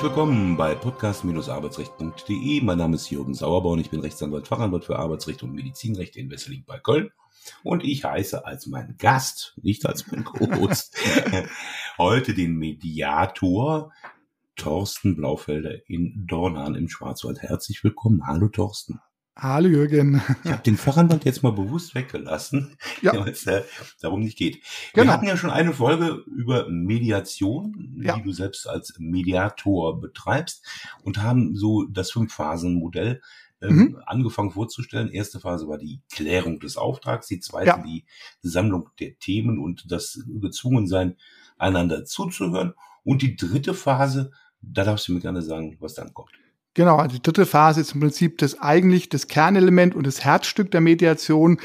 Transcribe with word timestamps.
Herzlich 0.00 0.16
willkommen 0.16 0.56
bei 0.56 0.74
podcast-arbeitsrecht.de. 0.74 2.62
Mein 2.62 2.78
Name 2.78 2.94
ist 2.94 3.10
Jürgen 3.10 3.34
Sauerborn. 3.34 3.80
Ich 3.80 3.90
bin 3.90 4.00
Rechtsanwalt, 4.00 4.48
Fachanwalt 4.48 4.86
für 4.86 4.98
Arbeitsrecht 4.98 5.42
und 5.42 5.52
Medizinrecht 5.52 6.16
in 6.16 6.30
Wesseling 6.30 6.64
bei 6.66 6.78
Köln. 6.78 7.10
Und 7.64 7.84
ich 7.84 8.02
heiße 8.02 8.46
als 8.46 8.66
mein 8.66 8.94
Gast, 8.96 9.58
nicht 9.60 9.84
als 9.84 10.10
mein 10.10 10.24
Co-Host, 10.24 10.96
heute 11.98 12.32
den 12.32 12.56
Mediator 12.56 13.92
Thorsten 14.56 15.16
Blaufelder 15.16 15.86
in 15.86 16.26
Dornhahn 16.26 16.76
im 16.76 16.88
Schwarzwald. 16.88 17.42
Herzlich 17.42 17.84
willkommen. 17.84 18.26
Hallo 18.26 18.48
Thorsten. 18.48 19.00
Hallo 19.42 19.68
Jürgen. 19.68 20.20
Ich 20.44 20.50
habe 20.52 20.62
den 20.62 20.76
Fachanwalt 20.76 21.24
jetzt 21.24 21.42
mal 21.42 21.52
bewusst 21.52 21.94
weggelassen, 21.94 22.76
ja. 23.00 23.14
weil 23.18 23.30
es 23.30 23.46
äh, 23.46 23.62
darum 24.02 24.20
nicht 24.20 24.36
geht. 24.36 24.62
Genau. 24.92 25.06
Wir 25.06 25.12
hatten 25.14 25.26
ja 25.26 25.38
schon 25.38 25.48
eine 25.48 25.72
Folge 25.72 26.22
über 26.26 26.68
Mediation, 26.68 28.02
ja. 28.04 28.16
die 28.16 28.22
du 28.22 28.32
selbst 28.32 28.68
als 28.68 28.92
Mediator 28.98 29.98
betreibst 29.98 30.62
und 31.04 31.22
haben 31.22 31.56
so 31.56 31.84
das 31.84 32.10
Fünf-Phasen-Modell 32.10 33.22
ähm, 33.62 33.76
mhm. 33.76 34.02
angefangen 34.04 34.50
vorzustellen. 34.50 35.10
Erste 35.10 35.40
Phase 35.40 35.66
war 35.68 35.78
die 35.78 36.02
Klärung 36.12 36.60
des 36.60 36.76
Auftrags, 36.76 37.26
die 37.26 37.40
zweite 37.40 37.68
ja. 37.68 37.82
die 37.82 38.04
Sammlung 38.42 38.90
der 39.00 39.18
Themen 39.18 39.58
und 39.58 39.90
das 39.90 40.22
Gezwungensein, 40.28 41.16
einander 41.56 42.04
zuzuhören. 42.04 42.74
Und 43.04 43.22
die 43.22 43.36
dritte 43.36 43.72
Phase, 43.72 44.32
da 44.60 44.84
darfst 44.84 45.08
du 45.08 45.14
mir 45.14 45.20
gerne 45.20 45.40
sagen, 45.40 45.78
was 45.80 45.94
dann 45.94 46.12
kommt. 46.12 46.32
Genau, 46.74 46.96
also 46.96 47.16
die 47.16 47.22
dritte 47.22 47.46
Phase 47.46 47.80
ist 47.80 47.94
im 47.94 48.00
Prinzip 48.00 48.38
das 48.38 48.60
eigentlich 48.60 49.08
das 49.08 49.26
Kernelement 49.26 49.94
und 49.94 50.06
das 50.06 50.24
Herzstück 50.24 50.70
der 50.70 50.80
Mediation. 50.80 51.58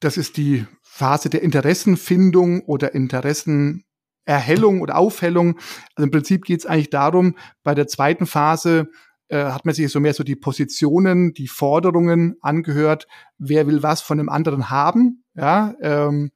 Das 0.00 0.16
ist 0.16 0.36
die 0.36 0.66
Phase 0.82 1.30
der 1.30 1.42
Interessenfindung 1.42 2.62
oder 2.66 2.94
Interessenerhellung 2.94 4.82
oder 4.82 4.98
Aufhellung. 4.98 5.58
Also 5.94 6.04
im 6.04 6.10
Prinzip 6.10 6.44
geht 6.44 6.60
es 6.60 6.66
eigentlich 6.66 6.90
darum, 6.90 7.36
bei 7.62 7.74
der 7.74 7.86
zweiten 7.86 8.26
Phase 8.26 8.88
äh, 9.28 9.44
hat 9.44 9.64
man 9.64 9.74
sich 9.74 9.90
so 9.90 10.00
mehr 10.00 10.12
so 10.12 10.22
die 10.22 10.36
Positionen, 10.36 11.32
die 11.32 11.48
Forderungen 11.48 12.36
angehört, 12.42 13.06
wer 13.38 13.66
will 13.66 13.82
was 13.82 14.02
von 14.02 14.18
dem 14.18 14.28
anderen 14.28 14.68
haben, 14.68 15.24
ja, 15.34 15.74
ähm, 15.80 16.30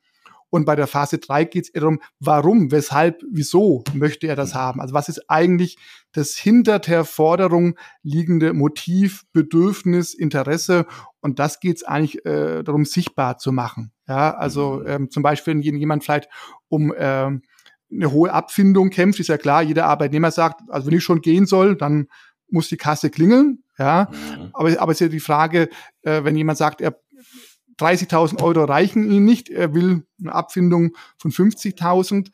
und 0.50 0.64
bei 0.64 0.77
der 0.77 0.86
Phase 0.86 1.19
3 1.19 1.44
geht 1.44 1.64
es 1.64 1.70
eher 1.70 1.80
darum, 1.83 2.00
warum, 2.20 2.70
weshalb, 2.70 3.22
wieso 3.30 3.84
möchte 3.94 4.27
er 4.27 4.36
das 4.36 4.55
haben? 4.55 4.80
Also 4.80 4.94
was 4.94 5.08
ist 5.08 5.28
eigentlich 5.28 5.77
das 6.12 6.36
hinter 6.36 6.78
der 6.78 7.05
Forderung 7.05 7.77
liegende 8.02 8.52
Motiv, 8.52 9.24
Bedürfnis, 9.33 10.14
Interesse? 10.14 10.86
Und 11.20 11.39
das 11.39 11.61
geht 11.61 11.77
es 11.77 11.84
eigentlich 11.84 12.24
äh, 12.24 12.62
darum, 12.62 12.84
sichtbar 12.84 13.39
zu 13.39 13.52
machen. 13.52 13.92
Ja, 14.08 14.34
also 14.36 14.80
mhm. 14.83 14.86
ähm, 14.86 15.11
zum 15.11 15.22
Beispiel, 15.22 15.55
wenn 15.55 15.62
jemand 15.62 16.05
vielleicht 16.05 16.28
um 16.69 16.94
ähm, 16.97 17.42
eine 17.91 18.12
hohe 18.12 18.33
Abfindung 18.33 18.91
kämpft, 18.91 19.20
ist 19.20 19.28
ja 19.28 19.39
klar, 19.39 19.62
jeder 19.62 19.86
Arbeitnehmer 19.86 20.30
sagt, 20.30 20.61
also 20.69 20.86
wenn 20.86 20.98
ich 20.98 21.05
schon 21.05 21.22
gehen 21.22 21.47
soll, 21.47 21.77
dann 21.77 22.06
muss 22.48 22.69
die 22.69 22.77
Kasse 22.77 23.11
klingeln. 23.11 23.62
Ja, 23.78 24.08
mhm. 24.11 24.50
aber, 24.55 24.80
aber 24.80 24.92
es 24.92 25.00
ist 25.00 25.06
ja 25.06 25.08
die 25.08 25.20
Frage, 25.20 25.69
äh, 26.02 26.24
wenn 26.24 26.34
jemand 26.34 26.56
sagt, 26.56 26.80
er 26.80 26.98
30.000 27.78 28.42
Euro 28.42 28.64
reichen 28.64 29.10
ihm 29.10 29.24
nicht, 29.24 29.50
er 29.50 29.74
will 29.74 30.06
eine 30.20 30.34
Abfindung 30.34 30.92
von 31.19 31.30
50.000, 31.30 32.30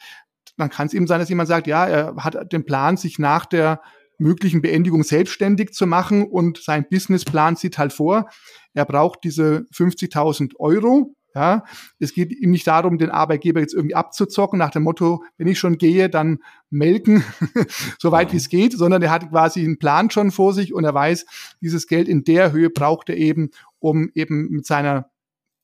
dann 0.57 0.71
kann 0.71 0.87
es 0.87 0.95
eben 0.95 1.07
sein, 1.07 1.19
dass 1.19 1.29
jemand 1.29 1.49
sagt, 1.49 1.67
ja, 1.67 1.87
er 1.87 2.17
hat 2.17 2.53
den 2.53 2.65
Plan, 2.65 2.97
sich 2.97 3.19
nach 3.19 3.47
der 3.47 3.81
möglichen 4.19 4.63
Beendigung 4.63 5.03
selbstständig 5.03 5.73
zu 5.73 5.87
machen 5.87 6.25
und 6.25 6.63
sein 6.63 6.87
Businessplan 6.89 7.57
sieht 7.57 7.79
halt 7.79 7.93
vor, 7.93 8.29
er 8.75 8.85
braucht 8.85 9.25
diese 9.25 9.67
50.000 9.75 10.57
Euro. 10.59 11.15
Ja, 11.35 11.65
es 11.99 12.13
geht 12.13 12.31
ihm 12.31 12.51
nicht 12.51 12.67
darum, 12.67 12.99
den 12.99 13.09
Arbeitgeber 13.09 13.61
jetzt 13.61 13.73
irgendwie 13.73 13.95
abzuzocken 13.95 14.59
nach 14.59 14.69
dem 14.69 14.83
Motto, 14.83 15.25
wenn 15.39 15.47
ich 15.47 15.59
schon 15.59 15.79
gehe, 15.79 16.11
dann 16.11 16.41
melken, 16.69 17.25
so 17.99 18.13
weit 18.13 18.35
wie 18.35 18.37
es 18.37 18.51
geht, 18.51 18.77
sondern 18.77 19.01
er 19.01 19.11
hat 19.11 19.31
quasi 19.31 19.65
einen 19.65 19.79
Plan 19.79 20.11
schon 20.11 20.31
vor 20.31 20.53
sich 20.53 20.75
und 20.75 20.85
er 20.85 20.93
weiß, 20.93 21.25
dieses 21.63 21.87
Geld 21.87 22.07
in 22.07 22.25
der 22.25 22.53
Höhe 22.53 22.69
braucht 22.69 23.09
er 23.09 23.17
eben, 23.17 23.49
um 23.79 24.11
eben 24.15 24.51
mit 24.51 24.67
seiner 24.67 25.11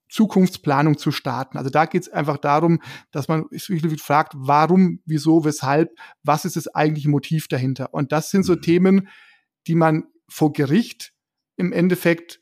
Zukunftsplanung 0.08 0.98
zu 0.98 1.10
starten. 1.10 1.58
Also 1.58 1.70
da 1.70 1.86
geht 1.86 2.02
es 2.02 2.08
einfach 2.08 2.38
darum, 2.38 2.80
dass 3.10 3.28
man 3.28 3.44
sich 3.50 4.02
fragt, 4.02 4.32
warum, 4.36 5.00
wieso, 5.04 5.44
weshalb, 5.44 5.90
was 6.22 6.44
ist 6.44 6.56
das 6.56 6.74
eigentliche 6.74 7.10
Motiv 7.10 7.48
dahinter? 7.48 7.92
Und 7.92 8.12
das 8.12 8.30
sind 8.30 8.44
so 8.44 8.54
mhm. 8.54 8.62
Themen, 8.62 9.08
die 9.66 9.74
man 9.74 10.04
vor 10.28 10.52
Gericht 10.52 11.12
im 11.56 11.72
Endeffekt 11.72 12.40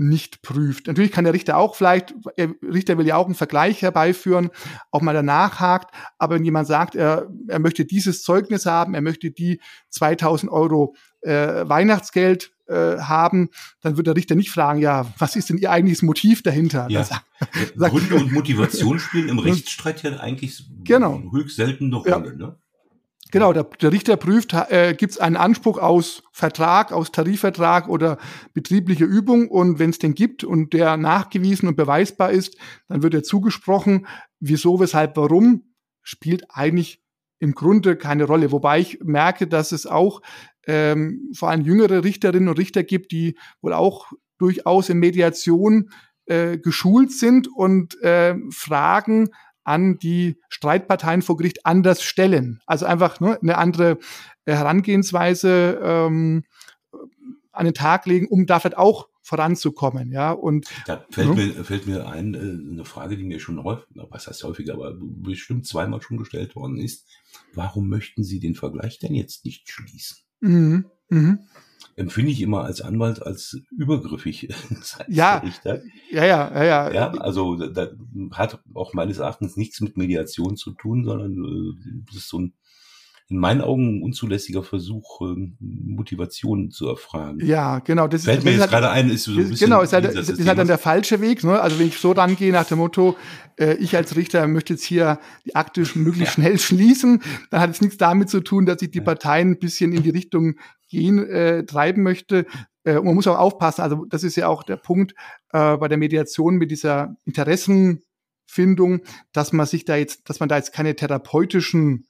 nicht 0.00 0.42
prüft. 0.42 0.86
Natürlich 0.86 1.10
kann 1.10 1.24
der 1.24 1.34
Richter 1.34 1.56
auch 1.56 1.74
vielleicht, 1.74 2.14
der 2.36 2.54
Richter 2.62 2.98
will 2.98 3.06
ja 3.06 3.16
auch 3.16 3.26
einen 3.26 3.34
Vergleich 3.34 3.82
herbeiführen, 3.82 4.50
auch 4.92 5.00
mal 5.00 5.12
danach 5.12 5.58
hakt, 5.58 5.92
aber 6.18 6.36
wenn 6.36 6.44
jemand 6.44 6.68
sagt, 6.68 6.94
er, 6.94 7.28
er 7.48 7.58
möchte 7.58 7.84
dieses 7.84 8.22
Zeugnis 8.22 8.64
haben, 8.64 8.94
er 8.94 9.00
möchte 9.00 9.32
die 9.32 9.60
2000 9.90 10.52
Euro 10.52 10.94
äh, 11.22 11.68
Weihnachtsgeld 11.68 12.52
äh, 12.68 12.98
haben, 12.98 13.48
dann 13.80 13.96
wird 13.96 14.06
der 14.06 14.16
Richter 14.16 14.34
nicht 14.34 14.50
fragen, 14.50 14.80
ja, 14.80 15.12
was 15.18 15.36
ist 15.36 15.50
denn 15.50 15.58
Ihr 15.58 15.70
eigentliches 15.70 16.02
Motiv 16.02 16.42
dahinter? 16.42 16.86
Ja. 16.90 17.00
Das, 17.00 17.08
sagt, 17.08 17.92
Gründe 17.92 18.16
und 18.16 18.32
Motivation 18.32 18.98
spielen 18.98 19.28
im 19.28 19.38
Rechtsstreit 19.38 20.02
ja 20.02 20.18
eigentlich 20.18 20.64
genau. 20.84 21.22
höchst 21.32 21.56
selten 21.56 21.86
eine 21.86 21.96
Rolle. 21.96 22.30
Ja. 22.30 22.36
Ne? 22.36 22.56
Genau, 23.30 23.52
der, 23.52 23.64
der 23.64 23.92
Richter 23.92 24.16
prüft, 24.16 24.54
äh, 24.54 24.94
gibt 24.94 25.12
es 25.12 25.18
einen 25.18 25.36
Anspruch 25.36 25.78
aus 25.78 26.22
Vertrag, 26.32 26.92
aus 26.92 27.12
Tarifvertrag 27.12 27.88
oder 27.88 28.16
betrieblicher 28.54 29.04
Übung 29.04 29.48
und 29.48 29.78
wenn 29.78 29.90
es 29.90 29.98
den 29.98 30.14
gibt 30.14 30.44
und 30.44 30.72
der 30.72 30.96
nachgewiesen 30.96 31.68
und 31.68 31.76
beweisbar 31.76 32.30
ist, 32.30 32.56
dann 32.88 33.02
wird 33.02 33.12
er 33.14 33.22
zugesprochen. 33.22 34.06
Wieso, 34.40 34.80
weshalb, 34.80 35.16
warum 35.16 35.64
spielt 36.02 36.44
eigentlich 36.48 37.02
im 37.38 37.54
Grunde 37.54 37.96
keine 37.96 38.24
Rolle. 38.24 38.50
Wobei 38.50 38.80
ich 38.80 39.00
merke, 39.02 39.46
dass 39.46 39.72
es 39.72 39.86
auch 39.86 40.22
ähm, 40.68 41.30
vor 41.32 41.50
allem 41.50 41.62
jüngere 41.62 42.04
Richterinnen 42.04 42.48
und 42.48 42.58
Richter 42.58 42.84
gibt, 42.84 43.10
die 43.10 43.36
wohl 43.60 43.72
auch 43.72 44.06
durchaus 44.38 44.88
in 44.90 44.98
Mediation 44.98 45.90
äh, 46.26 46.58
geschult 46.58 47.10
sind 47.10 47.48
und 47.48 48.00
äh, 48.02 48.36
Fragen 48.50 49.30
an 49.64 49.98
die 49.98 50.38
Streitparteien 50.48 51.22
vor 51.22 51.36
Gericht 51.36 51.66
anders 51.66 52.02
stellen. 52.02 52.60
Also 52.66 52.86
einfach 52.86 53.18
ne, 53.20 53.38
eine 53.42 53.58
andere 53.58 53.98
äh, 54.44 54.54
Herangehensweise 54.54 55.80
ähm, 55.82 56.44
an 57.50 57.64
den 57.64 57.74
Tag 57.74 58.06
legen, 58.06 58.28
um 58.28 58.46
da 58.46 58.60
vielleicht 58.60 58.78
auch 58.78 59.08
voranzukommen, 59.22 60.10
ja. 60.10 60.32
Und 60.32 60.66
da 60.86 61.04
fällt, 61.10 61.28
ne? 61.28 61.34
mir, 61.34 61.64
fällt 61.64 61.86
mir 61.86 62.08
ein, 62.08 62.34
äh, 62.34 62.38
eine 62.38 62.84
Frage, 62.84 63.16
die 63.16 63.24
mir 63.24 63.40
schon 63.40 63.62
häufig, 63.62 63.86
was 63.94 64.26
heißt 64.26 64.44
häufiger, 64.44 64.74
aber 64.74 64.94
bestimmt 64.98 65.66
zweimal 65.66 66.00
schon 66.00 66.16
gestellt 66.16 66.56
worden 66.56 66.78
ist. 66.78 67.06
Warum 67.52 67.88
möchten 67.88 68.24
Sie 68.24 68.40
den 68.40 68.54
Vergleich 68.54 68.98
denn 68.98 69.14
jetzt 69.14 69.44
nicht 69.44 69.68
schließen? 69.68 70.27
Mhm. 70.40 70.86
Mhm. 71.08 71.40
Empfinde 71.96 72.30
ich 72.30 72.40
immer 72.40 72.64
als 72.64 72.80
Anwalt 72.80 73.22
als 73.22 73.60
übergriffig. 73.76 74.48
ja, 75.08 75.42
ja, 75.64 75.80
ja, 76.10 76.24
ja, 76.26 76.64
ja. 76.64 76.92
Ja, 76.92 77.10
also 77.12 77.56
da 77.56 77.88
hat 78.32 78.62
auch 78.74 78.94
meines 78.94 79.18
Erachtens 79.18 79.56
nichts 79.56 79.80
mit 79.80 79.96
Mediation 79.96 80.56
zu 80.56 80.72
tun, 80.72 81.04
sondern 81.04 81.32
äh, 81.32 82.02
das 82.06 82.16
ist 82.16 82.28
so 82.28 82.38
ein 82.38 82.54
in 83.30 83.38
meinen 83.38 83.60
Augen 83.60 83.98
ein 83.98 84.02
unzulässiger 84.02 84.62
Versuch, 84.62 85.20
ähm, 85.20 85.56
Motivation 85.60 86.70
zu 86.70 86.88
erfragen. 86.88 87.44
Ja, 87.44 87.80
genau. 87.80 88.08
Das 88.08 88.24
Fällt 88.24 88.38
ist, 88.38 88.44
mir 88.44 88.52
jetzt 88.52 88.62
halt, 88.62 88.70
gerade 88.70 88.90
ein, 88.90 89.10
ist 89.10 89.24
so 89.24 89.32
ein 89.32 89.48
bisschen. 89.48 89.68
Genau, 89.68 89.82
ist 89.82 89.92
halt, 89.92 90.06
ist, 90.06 90.30
ist 90.30 90.48
halt 90.48 90.58
dann 90.58 90.66
der 90.66 90.78
falsche 90.78 91.20
Weg. 91.20 91.44
Ne? 91.44 91.60
Also 91.60 91.78
wenn 91.78 91.88
ich 91.88 91.98
so 91.98 92.12
rangehe 92.12 92.52
nach 92.52 92.64
dem 92.64 92.78
Motto, 92.78 93.16
äh, 93.60 93.74
ich 93.74 93.94
als 93.94 94.16
Richter 94.16 94.46
möchte 94.46 94.72
jetzt 94.72 94.84
hier 94.84 95.20
die 95.44 95.54
Akte 95.54 95.82
möglichst 95.94 96.38
ja. 96.38 96.42
schnell 96.42 96.58
schließen, 96.58 97.22
dann 97.50 97.60
hat 97.60 97.70
es 97.70 97.82
nichts 97.82 97.98
damit 97.98 98.30
zu 98.30 98.40
tun, 98.40 98.64
dass 98.64 98.80
ich 98.80 98.90
die 98.90 99.02
Parteien 99.02 99.52
ein 99.52 99.58
bisschen 99.58 99.92
in 99.92 100.02
die 100.02 100.10
Richtung 100.10 100.54
gehen, 100.88 101.18
äh, 101.28 101.66
treiben 101.66 102.02
möchte. 102.02 102.46
Äh, 102.84 102.96
und 102.96 103.04
man 103.04 103.14
muss 103.14 103.26
auch 103.26 103.38
aufpassen, 103.38 103.82
also 103.82 104.06
das 104.06 104.24
ist 104.24 104.36
ja 104.36 104.48
auch 104.48 104.62
der 104.62 104.76
Punkt 104.76 105.12
äh, 105.52 105.76
bei 105.76 105.88
der 105.88 105.98
Mediation 105.98 106.56
mit 106.56 106.70
dieser 106.70 107.14
Interessenfindung, 107.26 109.00
dass 109.32 109.52
man 109.52 109.66
sich 109.66 109.84
da 109.84 109.96
jetzt, 109.96 110.30
dass 110.30 110.40
man 110.40 110.48
da 110.48 110.56
jetzt 110.56 110.72
keine 110.72 110.96
therapeutischen 110.96 112.07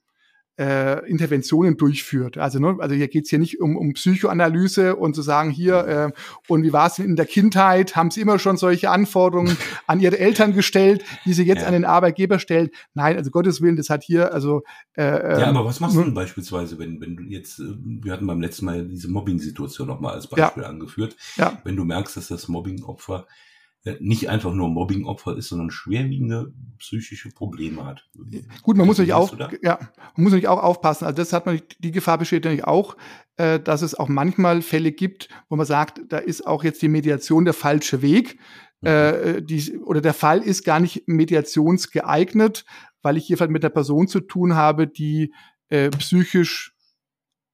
äh, 0.58 1.08
Interventionen 1.08 1.76
durchführt. 1.76 2.36
Also, 2.36 2.58
ne, 2.58 2.76
also 2.80 2.94
hier 2.94 3.08
geht's 3.08 3.30
hier 3.30 3.38
nicht 3.38 3.60
um, 3.60 3.76
um 3.76 3.92
Psychoanalyse 3.92 4.96
und 4.96 5.14
zu 5.14 5.22
sagen, 5.22 5.50
hier, 5.50 5.86
äh, 5.86 6.12
und 6.48 6.64
wie 6.64 6.72
war 6.72 6.88
es 6.88 6.98
in 6.98 7.16
der 7.16 7.26
Kindheit? 7.26 7.94
Haben 7.94 8.10
Sie 8.10 8.20
immer 8.20 8.38
schon 8.38 8.56
solche 8.56 8.90
Anforderungen 8.90 9.56
an 9.86 10.00
Ihre 10.00 10.18
Eltern 10.18 10.52
gestellt, 10.54 11.04
die 11.24 11.32
Sie 11.32 11.44
jetzt 11.44 11.62
ja. 11.62 11.68
an 11.68 11.74
den 11.74 11.84
Arbeitgeber 11.84 12.38
stellen? 12.38 12.70
Nein, 12.94 13.16
also 13.16 13.30
Gottes 13.30 13.62
Willen, 13.62 13.76
das 13.76 13.88
hat 13.88 14.02
hier, 14.02 14.34
also 14.34 14.62
äh, 14.94 15.04
Ja, 15.04 15.48
ähm, 15.48 15.56
aber 15.56 15.66
was 15.66 15.78
machst 15.78 15.96
du 15.96 16.02
denn 16.02 16.14
beispielsweise, 16.14 16.78
wenn, 16.78 17.00
wenn 17.00 17.16
du 17.16 17.22
jetzt, 17.22 17.60
äh, 17.60 17.74
wir 17.78 18.12
hatten 18.12 18.26
beim 18.26 18.40
letzten 18.40 18.66
Mal 18.66 18.86
diese 18.86 19.08
Mobbing-Situation 19.08 19.86
nochmal 19.86 20.14
als 20.14 20.26
Beispiel 20.26 20.64
ja. 20.64 20.68
angeführt, 20.68 21.16
ja. 21.36 21.60
wenn 21.62 21.76
du 21.76 21.84
merkst, 21.84 22.16
dass 22.16 22.28
das 22.28 22.48
Mobbing-Opfer 22.48 23.26
nicht 24.00 24.28
einfach 24.28 24.52
nur 24.54 24.68
Mobbing-Opfer 24.68 25.36
ist, 25.36 25.48
sondern 25.48 25.70
schwerwiegende 25.70 26.52
psychische 26.78 27.30
Probleme 27.30 27.84
hat. 27.84 28.08
Gut, 28.62 28.76
man 28.76 28.86
muss 28.86 28.98
natürlich 28.98 29.14
auch, 29.14 29.32
ja, 29.62 29.78
man 30.16 30.24
muss 30.24 30.32
natürlich 30.32 30.48
auch 30.48 30.62
aufpassen. 30.62 31.04
Also 31.04 31.16
das 31.16 31.32
hat 31.32 31.46
man, 31.46 31.60
die 31.78 31.90
Gefahr 31.90 32.18
besteht 32.18 32.44
natürlich 32.44 32.64
auch, 32.64 32.96
äh, 33.36 33.60
dass 33.60 33.82
es 33.82 33.94
auch 33.94 34.08
manchmal 34.08 34.62
Fälle 34.62 34.92
gibt, 34.92 35.28
wo 35.48 35.56
man 35.56 35.66
sagt, 35.66 36.00
da 36.08 36.18
ist 36.18 36.46
auch 36.46 36.64
jetzt 36.64 36.82
die 36.82 36.88
Mediation 36.88 37.44
der 37.44 37.54
falsche 37.54 38.02
Weg. 38.02 38.38
Mhm. 38.80 38.88
Äh, 38.88 39.42
die, 39.42 39.78
oder 39.78 40.00
der 40.00 40.14
Fall 40.14 40.40
ist 40.40 40.64
gar 40.64 40.80
nicht 40.80 41.06
mediationsgeeignet, 41.06 42.64
weil 43.02 43.16
ich 43.16 43.26
hier 43.26 43.38
halt 43.38 43.50
mit 43.50 43.62
der 43.62 43.70
Person 43.70 44.08
zu 44.08 44.20
tun 44.20 44.54
habe, 44.54 44.86
die 44.86 45.32
äh, 45.68 45.90
psychisch 45.90 46.74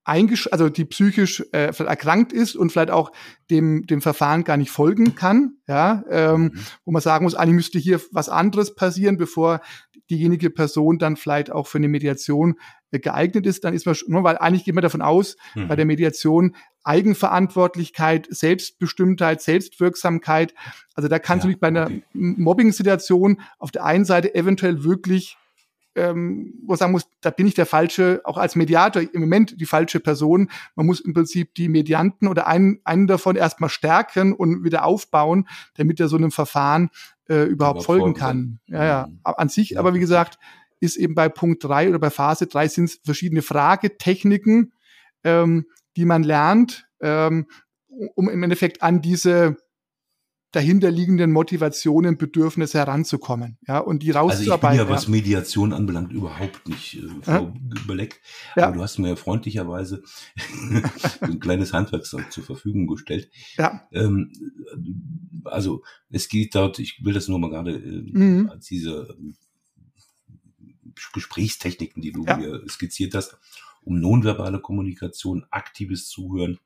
eingesch 0.04 0.48
also 0.52 0.68
die 0.68 0.84
psychisch 0.84 1.42
äh, 1.52 1.72
erkrankt 1.76 2.32
ist 2.32 2.56
und 2.56 2.70
vielleicht 2.70 2.90
auch 2.90 3.12
dem 3.50 3.86
dem 3.86 4.02
Verfahren 4.02 4.44
gar 4.44 4.56
nicht 4.56 4.70
folgen 4.70 5.14
kann, 5.14 5.56
ja, 5.66 6.04
ähm, 6.10 6.42
mhm. 6.42 6.60
wo 6.84 6.92
man 6.92 7.02
sagen 7.02 7.24
muss, 7.24 7.34
eigentlich 7.34 7.54
müsste 7.54 7.78
hier 7.78 8.00
was 8.12 8.28
anderes 8.28 8.74
passieren, 8.74 9.16
bevor 9.16 9.60
diejenige 10.10 10.50
Person 10.50 10.98
dann 10.98 11.16
vielleicht 11.16 11.50
auch 11.50 11.66
für 11.66 11.78
eine 11.78 11.88
Mediation 11.88 12.56
äh, 12.90 12.98
geeignet 12.98 13.46
ist, 13.46 13.64
dann 13.64 13.74
ist 13.74 13.86
man 13.86 13.94
schon, 13.94 14.22
weil 14.22 14.38
eigentlich 14.38 14.64
geht 14.64 14.74
man 14.74 14.82
davon 14.82 15.02
aus, 15.02 15.36
mhm. 15.54 15.68
bei 15.68 15.76
der 15.76 15.86
Mediation 15.86 16.54
Eigenverantwortlichkeit, 16.84 18.26
Selbstbestimmtheit, 18.28 19.40
Selbstwirksamkeit. 19.40 20.54
Also 20.94 21.08
da 21.08 21.18
kann 21.18 21.38
es 21.38 21.44
ja, 21.44 21.48
natürlich 21.48 21.60
bei 21.60 21.68
einer 21.68 21.86
okay. 21.86 22.02
Mobbing-Situation 22.12 23.40
auf 23.58 23.70
der 23.70 23.84
einen 23.84 24.04
Seite 24.04 24.34
eventuell 24.34 24.84
wirklich 24.84 25.38
ähm, 25.94 26.54
wo 26.66 26.76
sagen 26.76 26.92
muss, 26.92 27.08
da 27.20 27.30
bin 27.30 27.46
ich 27.46 27.54
der 27.54 27.66
falsche, 27.66 28.20
auch 28.24 28.36
als 28.36 28.56
Mediator 28.56 29.02
im 29.02 29.20
Moment 29.20 29.60
die 29.60 29.66
falsche 29.66 30.00
Person. 30.00 30.50
Man 30.74 30.86
muss 30.86 31.00
im 31.00 31.14
Prinzip 31.14 31.54
die 31.54 31.68
Medianten 31.68 32.28
oder 32.28 32.46
einen, 32.46 32.80
einen 32.84 33.06
davon 33.06 33.36
erstmal 33.36 33.70
stärken 33.70 34.32
und 34.32 34.64
wieder 34.64 34.84
aufbauen, 34.84 35.48
damit 35.74 36.00
er 36.00 36.08
so 36.08 36.16
einem 36.16 36.30
Verfahren 36.30 36.90
äh, 37.28 37.44
überhaupt 37.44 37.78
aber 37.78 37.84
folgen 37.84 38.14
kann. 38.14 38.60
Ja, 38.66 38.84
ja. 38.84 39.06
Mhm. 39.08 39.20
An 39.22 39.48
sich, 39.48 39.70
ja. 39.70 39.80
aber 39.80 39.94
wie 39.94 40.00
gesagt, 40.00 40.38
ist 40.80 40.96
eben 40.96 41.14
bei 41.14 41.28
Punkt 41.28 41.64
drei 41.64 41.88
oder 41.88 41.98
bei 41.98 42.10
Phase 42.10 42.46
drei 42.46 42.68
sind 42.68 42.86
es 42.86 43.00
verschiedene 43.02 43.42
Fragetechniken, 43.42 44.72
ähm, 45.22 45.66
die 45.96 46.04
man 46.04 46.22
lernt, 46.22 46.86
ähm, 47.00 47.46
um 47.88 48.28
im 48.28 48.42
Endeffekt 48.42 48.82
an 48.82 49.00
diese 49.00 49.56
dahinterliegenden 50.54 51.32
Motivationen, 51.32 52.16
Bedürfnisse 52.16 52.78
heranzukommen, 52.78 53.58
ja, 53.66 53.78
und 53.78 54.02
die 54.02 54.12
rauszuarbeiten. 54.12 54.66
Also 54.66 54.82
ich 54.82 54.86
bin 54.86 54.88
ja, 54.88 54.94
was 54.94 55.08
Mediation 55.08 55.72
anbelangt, 55.72 56.12
überhaupt 56.12 56.68
nicht 56.68 56.94
äh, 56.94 57.08
Frau 57.22 57.52
Beleckt. 57.86 58.20
Ja. 58.56 58.68
Aber 58.68 58.76
du 58.76 58.82
hast 58.82 58.98
mir 58.98 59.08
ja 59.08 59.16
freundlicherweise 59.16 60.02
ein 61.20 61.40
kleines 61.40 61.72
Handwerkszeug 61.72 62.30
zur 62.30 62.44
Verfügung 62.44 62.86
gestellt. 62.86 63.30
Ja. 63.56 63.86
Ähm, 63.92 64.32
also 65.44 65.82
es 66.10 66.28
geht 66.28 66.54
dort, 66.54 66.78
ich 66.78 67.04
will 67.04 67.14
das 67.14 67.28
nur 67.28 67.38
mal 67.38 67.50
gerade 67.50 67.72
äh, 67.72 68.02
mhm. 68.12 68.50
als 68.50 68.66
diese 68.66 69.08
äh, 69.08 69.32
Gesprächstechniken, 71.12 72.00
die 72.00 72.12
du 72.12 72.24
ja. 72.24 72.36
mir 72.36 72.62
skizziert 72.68 73.14
hast, 73.14 73.36
um 73.82 74.00
nonverbale 74.00 74.60
Kommunikation, 74.60 75.44
aktives 75.50 76.08
Zuhören, 76.08 76.58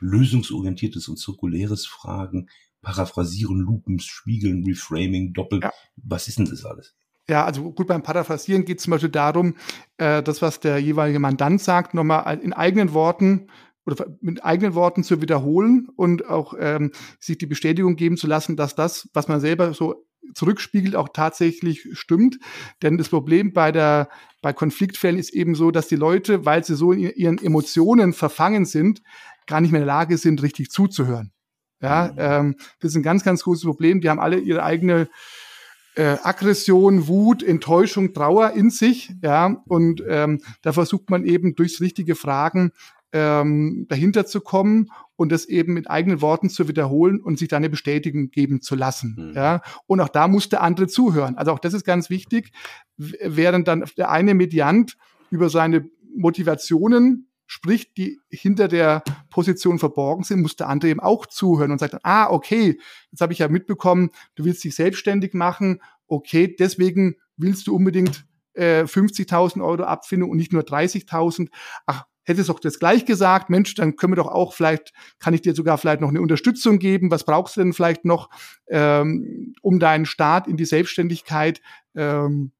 lösungsorientiertes 0.00 1.08
und 1.08 1.18
zirkuläres 1.18 1.86
Fragen, 1.86 2.48
Paraphrasieren, 2.84 3.58
Lupen, 3.58 3.98
Spiegeln, 3.98 4.64
Reframing, 4.64 5.32
Doppeln. 5.32 5.62
Ja. 5.62 5.72
Was 5.96 6.28
ist 6.28 6.38
denn 6.38 6.44
das 6.44 6.64
alles? 6.64 6.94
Ja, 7.28 7.44
also 7.44 7.72
gut, 7.72 7.86
beim 7.86 8.02
Paraphrasieren 8.02 8.64
geht 8.64 8.78
es 8.78 8.84
zum 8.84 8.92
Beispiel 8.92 9.10
darum, 9.10 9.56
äh, 9.96 10.22
das, 10.22 10.42
was 10.42 10.60
der 10.60 10.78
jeweilige 10.78 11.18
Mandant 11.18 11.60
sagt, 11.60 11.94
nochmal 11.94 12.38
in 12.38 12.52
eigenen 12.52 12.92
Worten 12.92 13.48
oder 13.86 14.06
mit 14.20 14.44
eigenen 14.44 14.74
Worten 14.74 15.04
zu 15.04 15.20
wiederholen 15.20 15.88
und 15.96 16.26
auch 16.28 16.54
ähm, 16.58 16.92
sich 17.18 17.38
die 17.38 17.46
Bestätigung 17.46 17.96
geben 17.96 18.16
zu 18.16 18.26
lassen, 18.26 18.56
dass 18.56 18.74
das, 18.74 19.08
was 19.14 19.28
man 19.28 19.40
selber 19.40 19.74
so 19.74 20.06
zurückspiegelt, 20.34 20.96
auch 20.96 21.10
tatsächlich 21.12 21.88
stimmt. 21.92 22.38
Denn 22.82 22.98
das 22.98 23.08
Problem 23.08 23.52
bei 23.52 23.72
der 23.72 24.08
bei 24.42 24.52
Konfliktfällen 24.52 25.18
ist 25.18 25.32
eben 25.32 25.54
so, 25.54 25.70
dass 25.70 25.88
die 25.88 25.96
Leute, 25.96 26.44
weil 26.44 26.64
sie 26.64 26.76
so 26.76 26.92
in 26.92 27.00
ihren 27.00 27.38
Emotionen 27.38 28.12
verfangen 28.12 28.66
sind, 28.66 29.02
gar 29.46 29.60
nicht 29.60 29.70
mehr 29.70 29.80
in 29.80 29.86
der 29.86 29.94
Lage 29.94 30.18
sind, 30.18 30.42
richtig 30.42 30.70
zuzuhören. 30.70 31.33
Ja, 31.84 32.12
ähm, 32.16 32.56
das 32.80 32.92
ist 32.92 32.96
ein 32.96 33.02
ganz, 33.02 33.22
ganz 33.24 33.44
großes 33.44 33.64
Problem. 33.64 34.00
Die 34.00 34.08
haben 34.08 34.20
alle 34.20 34.38
ihre 34.38 34.62
eigene 34.62 35.08
äh, 35.96 36.16
Aggression, 36.22 37.06
Wut, 37.06 37.42
Enttäuschung, 37.42 38.12
Trauer 38.14 38.52
in 38.52 38.70
sich. 38.70 39.12
Ja, 39.22 39.62
und 39.66 40.02
ähm, 40.08 40.40
da 40.62 40.72
versucht 40.72 41.10
man 41.10 41.24
eben 41.24 41.54
durchs 41.54 41.80
richtige 41.80 42.14
Fragen 42.14 42.72
ähm, 43.12 43.86
dahinter 43.88 44.26
zu 44.26 44.40
kommen 44.40 44.88
und 45.16 45.30
das 45.30 45.44
eben 45.44 45.74
mit 45.74 45.88
eigenen 45.88 46.20
Worten 46.20 46.50
zu 46.50 46.66
wiederholen 46.66 47.20
und 47.20 47.38
sich 47.38 47.48
dann 47.48 47.58
eine 47.58 47.70
Bestätigung 47.70 48.30
geben 48.30 48.60
zu 48.60 48.74
lassen. 48.74 49.30
Mhm. 49.30 49.36
Ja, 49.36 49.62
und 49.86 50.00
auch 50.00 50.08
da 50.08 50.26
muss 50.26 50.48
der 50.48 50.62
andere 50.62 50.88
zuhören. 50.88 51.36
Also 51.36 51.52
auch 51.52 51.60
das 51.60 51.74
ist 51.74 51.84
ganz 51.84 52.10
wichtig, 52.10 52.50
während 52.96 53.68
dann 53.68 53.84
der 53.96 54.10
eine 54.10 54.34
Mediant 54.34 54.96
über 55.30 55.48
seine 55.48 55.88
Motivationen 56.16 57.28
spricht, 57.54 57.96
die 57.98 58.20
hinter 58.30 58.66
der 58.66 59.04
Position 59.30 59.78
verborgen 59.78 60.24
sind, 60.24 60.42
muss 60.42 60.56
der 60.56 60.68
andere 60.68 60.90
eben 60.90 60.98
auch 60.98 61.24
zuhören 61.24 61.70
und 61.70 61.78
sagt 61.78 61.92
dann, 61.92 62.00
ah, 62.02 62.28
okay, 62.28 62.80
jetzt 63.12 63.20
habe 63.20 63.32
ich 63.32 63.38
ja 63.38 63.46
mitbekommen, 63.46 64.10
du 64.34 64.44
willst 64.44 64.64
dich 64.64 64.74
selbstständig 64.74 65.34
machen, 65.34 65.80
okay, 66.08 66.52
deswegen 66.58 67.14
willst 67.36 67.68
du 67.68 67.76
unbedingt 67.76 68.26
äh, 68.54 68.82
50.000 68.82 69.64
Euro 69.64 69.84
Abfindung 69.84 70.30
und 70.30 70.36
nicht 70.36 70.52
nur 70.52 70.62
30.000. 70.62 71.48
Ach, 71.86 72.06
hättest 72.24 72.48
doch 72.48 72.58
das 72.58 72.80
gleich 72.80 73.04
gesagt, 73.06 73.50
Mensch, 73.50 73.76
dann 73.76 73.94
können 73.94 74.14
wir 74.14 74.16
doch 74.16 74.32
auch 74.32 74.52
vielleicht, 74.52 74.92
kann 75.20 75.32
ich 75.32 75.42
dir 75.42 75.54
sogar 75.54 75.78
vielleicht 75.78 76.00
noch 76.00 76.08
eine 76.08 76.20
Unterstützung 76.20 76.80
geben. 76.80 77.12
Was 77.12 77.24
brauchst 77.24 77.56
du 77.56 77.60
denn 77.60 77.72
vielleicht 77.72 78.04
noch, 78.04 78.30
ähm, 78.66 79.54
um 79.62 79.78
deinen 79.78 80.06
Start 80.06 80.48
in 80.48 80.56
die 80.56 80.64
Selbstständigkeit 80.64 81.60
ähm, 81.94 82.50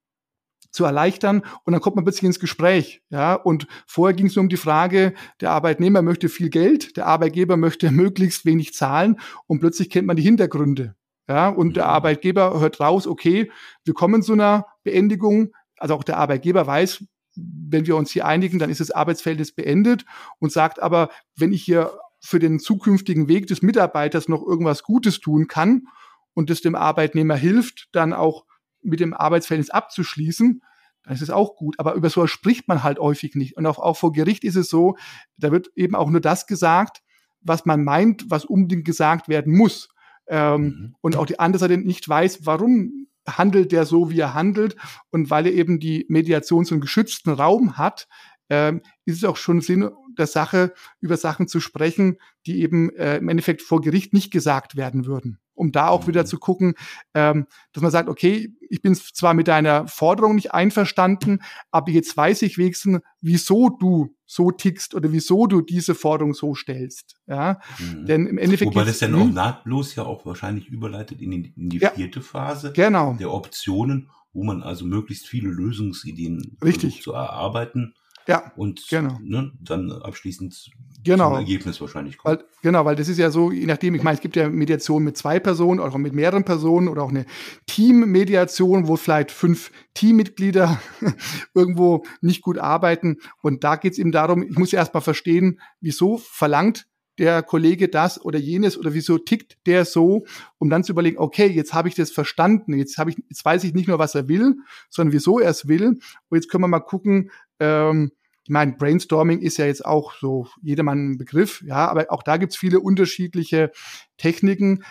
zu 0.75 0.85
erleichtern 0.85 1.43
und 1.65 1.73
dann 1.73 1.81
kommt 1.81 1.97
man 1.97 2.05
plötzlich 2.05 2.25
ins 2.25 2.41
Gespräch. 2.41 3.03
Ja, 3.09 3.35
und 3.35 3.69
vorher 3.87 4.15
ging 4.15 4.26
es 4.26 4.35
nur 4.35 4.43
um 4.43 4.49
die 4.49 4.56
Frage, 4.56 5.15
der 5.41 5.53
Arbeitnehmer 5.53 6.03
möchte 6.03 6.29
viel 6.29 6.50
Geld, 6.50 6.97
der 6.97 7.06
Arbeitgeber 7.06 7.56
möchte 7.56 7.91
möglichst 7.93 8.44
wenig 8.44 8.75
zahlen 8.75 9.21
und 9.47 9.61
plötzlich 9.61 9.88
kennt 9.88 10.06
man 10.06 10.17
die 10.17 10.23
Hintergründe. 10.23 10.97
Ja, 11.29 11.49
und 11.49 11.76
der 11.76 11.85
mhm. 11.85 11.91
Arbeitgeber 11.91 12.61
hört 12.61 12.81
raus, 12.81 13.06
okay, 13.06 13.50
wir 13.85 13.94
kommen 13.94 14.23
zu 14.23 14.32
einer 14.32 14.67
Beendigung. 14.82 15.53
Also 15.79 15.94
auch 15.94 16.05
der 16.05 16.19
Arbeitgeber 16.19 16.67
weiß, 16.67 17.05
wenn 17.37 17.87
wir 17.87 17.97
uns 17.97 18.11
hier 18.11 18.26
einigen, 18.26 18.59
dann 18.59 18.71
ist 18.71 18.81
das 18.81 18.91
Arbeitsfeld 18.91 19.56
beendet 19.56 20.05
und 20.38 20.53
sagt 20.53 20.82
aber, 20.82 21.09
wenn 21.37 21.53
ich 21.53 21.62
hier 21.62 21.99
für 22.21 22.38
den 22.38 22.59
zukünftigen 22.59 23.29
Weg 23.29 23.47
des 23.47 23.62
Mitarbeiters 23.62 24.29
noch 24.29 24.43
irgendwas 24.43 24.82
Gutes 24.82 25.21
tun 25.21 25.47
kann 25.47 25.87
und 26.32 26.50
das 26.50 26.61
dem 26.61 26.75
Arbeitnehmer 26.75 27.37
hilft, 27.37 27.88
dann 27.93 28.12
auch 28.12 28.44
mit 28.84 29.00
dem 29.00 29.14
Arbeitsverhältnis 29.14 29.70
abzuschließen, 29.70 30.62
dann 31.04 31.14
ist 31.14 31.22
es 31.22 31.31
auch 31.31 31.56
gut. 31.56 31.78
Aber 31.78 31.94
über 31.94 32.10
sowas 32.10 32.31
spricht 32.31 32.69
man 32.69 32.82
halt 32.82 32.98
häufig 32.98 33.34
nicht. 33.34 33.56
Und 33.56 33.66
auch, 33.66 33.78
auch 33.78 33.96
vor 33.96 34.12
Gericht 34.12 34.44
ist 34.44 34.56
es 34.56 34.69
so, 34.69 34.96
da 35.36 35.52
wird 35.52 35.70
eben 35.76 35.94
auch 35.94 36.10
nur 36.10 36.20
das 36.20 36.46
gesagt, 36.46 37.02
was 37.40 37.66
man 37.66 37.84
meint, 37.84 38.31
was 38.31 38.44
unbedingt 38.44 38.84
gesagt 38.84 39.28
werden 39.28 39.56
muss. 39.56 39.88
Ähm, 40.26 40.62
mhm. 40.62 40.94
Und 41.00 41.16
auch 41.16 41.26
die 41.26 41.38
andere 41.38 41.60
Seite 41.60 41.76
nicht 41.76 42.08
weiß, 42.08 42.46
warum 42.46 43.06
handelt 43.26 43.72
der 43.72 43.86
so, 43.86 44.10
wie 44.10 44.20
er 44.20 44.35
handelt. 44.35 44.76
Und 45.11 45.30
weil 45.30 45.47
er 45.47 45.52
eben 45.52 45.78
die 45.78 46.06
Mediation 46.09 46.64
so 46.64 46.75
einen 46.75 46.80
geschützten 46.80 47.30
Raum 47.30 47.76
hat, 47.76 48.09
ähm, 48.50 48.82
ist 49.04 49.18
es 49.18 49.25
auch 49.25 49.37
schon 49.37 49.61
Sinn 49.61 49.90
der 50.18 50.26
Sache, 50.26 50.73
über 51.00 51.16
Sachen 51.16 51.49
zu 51.49 51.61
sprechen, 51.61 52.18
die 52.47 52.62
eben 52.62 52.90
äh, 52.97 53.16
im 53.16 53.28
Endeffekt 53.28 53.62
vor 53.62 53.80
Gericht 53.80 54.12
nicht 54.12 54.30
gesagt 54.30 54.76
werden 54.76 55.06
würden. 55.06 55.38
Um 55.54 55.73
da 55.73 55.88
auch 55.88 56.02
mhm. 56.02 56.08
wieder 56.08 56.26
zu 56.26 56.38
gucken, 56.38 56.75
ähm, 57.14 57.46
dass 57.73 57.82
man 57.82 57.92
sagt, 57.92 58.08
okay, 58.08 58.52
ich 58.68 58.82
bin 58.82 58.94
zwar 58.94 59.34
mit 59.34 59.49
deiner 59.49 59.87
Forderung 59.87 60.34
nicht 60.34 60.52
einverstanden, 60.52 61.40
aber 61.70 61.90
jetzt 61.90 62.16
weiß 62.16 62.42
ich 62.42 62.58
wenigstens, 62.58 63.00
wieso 63.20 63.70
du 63.70 64.14
so 64.26 64.50
tickst 64.50 64.94
oder 64.94 65.12
wieso 65.12 65.46
du 65.46 65.61
diese 65.61 65.94
Forderung 65.94 66.34
so 66.34 66.54
stellst. 66.54 67.16
Ja, 67.26 67.61
mhm. 67.78 68.06
denn 68.06 68.26
im 68.26 68.38
Endeffekt. 68.38 68.75
Wobei 68.75 68.84
das 68.84 68.99
dann 68.99 69.14
auch 69.14 69.30
nahtlos 69.30 69.94
ja 69.94 70.04
auch 70.04 70.26
wahrscheinlich 70.26 70.68
überleitet 70.68 71.20
in 71.20 71.30
die, 71.30 71.52
in 71.56 71.68
die 71.68 71.78
ja, 71.78 71.90
vierte 71.90 72.20
Phase 72.20 72.73
genau. 72.73 73.14
der 73.14 73.32
Optionen, 73.32 74.11
wo 74.32 74.42
man 74.44 74.62
also 74.62 74.84
möglichst 74.84 75.26
viele 75.26 75.49
Lösungsideen 75.49 76.56
Richtig. 76.62 77.02
zu 77.02 77.12
erarbeiten 77.12 77.94
ja, 78.26 78.52
und 78.57 78.87
genau. 78.88 79.19
ne, 79.23 79.52
dann 79.61 79.93
abschließend 79.93 80.71
genau. 81.02 81.31
zum 81.31 81.38
Ergebnis 81.38 81.81
wahrscheinlich 81.81 82.19
kommt. 82.19 82.40
Weil, 82.40 82.47
genau, 82.62 82.85
weil 82.85 82.97
das 82.97 83.09
ist 83.09 83.19
ja 83.19 83.31
so, 83.31 83.52
je 83.52 83.66
nachdem, 83.66 83.95
ich 83.95 84.02
meine, 84.02 84.16
es 84.16 84.21
gibt 84.21 84.37
ja 84.37 84.49
Mediation 84.49 85.04
mit 85.04 85.16
zwei 85.16 85.38
Personen 85.38 85.81
oder 85.81 85.93
auch 85.93 85.99
mit 85.99 86.14
mehreren 86.14 86.45
Personen 86.45 86.88
oder 86.88 87.02
auch 87.02 87.11
eine 87.11 87.26
Teammediation, 87.66 88.88
wo 88.88 88.97
vielleicht 88.97 89.31
fünf 89.31 89.71
Teammitglieder 89.95 90.81
irgendwo 91.54 92.04
nicht 92.21 92.43
gut 92.43 92.59
arbeiten. 92.59 93.19
Und 93.43 93.64
da 93.64 93.76
geht 93.76 93.93
es 93.93 93.99
eben 93.99 94.12
darum, 94.12 94.43
ich 94.43 94.59
muss 94.59 94.73
ja 94.73 94.78
erstmal 94.78 95.02
verstehen, 95.02 95.61
wieso 95.81 96.19
verlangt 96.19 96.87
der 97.18 97.42
Kollege 97.42 97.88
das 97.88 98.23
oder 98.23 98.38
jenes 98.38 98.76
oder 98.76 98.94
wieso 98.94 99.18
tickt 99.18 99.59
der 99.66 99.85
so, 99.85 100.25
um 100.59 100.71
dann 100.71 100.85
zu 100.85 100.92
überlegen, 100.92 101.18
okay, 101.18 101.47
jetzt 101.47 101.73
habe 101.73 101.88
ich 101.88 101.94
das 101.94 102.11
verstanden, 102.11 102.75
jetzt 102.75 102.99
habe 102.99 103.11
ich, 103.11 103.16
jetzt 103.28 103.44
weiß 103.44 103.64
ich 103.64 103.75
nicht 103.75 103.88
nur, 103.88 103.99
was 103.99 104.14
er 104.14 104.28
will, 104.28 104.56
sondern 104.90 105.12
wieso 105.12 105.38
er 105.38 105.50
es 105.50 105.68
will. 105.68 105.99
Und 106.28 106.37
jetzt 106.37 106.50
können 106.50 106.64
wir 106.64 106.68
mal 106.68 106.80
gucken, 106.80 107.30
ähm, 107.61 108.12
ich 108.44 108.50
meine, 108.50 108.73
Brainstorming 108.73 109.40
ist 109.40 109.56
ja 109.56 109.64
jetzt 109.64 109.87
auch 109.87 110.14
so 110.21 110.49
jedermann 110.61 111.12
ein 111.12 111.18
Begriff, 111.18 111.62
ja, 111.62 111.88
aber 111.88 112.06
auch 112.11 112.23
da 112.23 112.37
gibt's 112.37 112.56
viele 112.56 112.80
unterschiedliche 112.80 113.71
Techniken, 114.18 114.85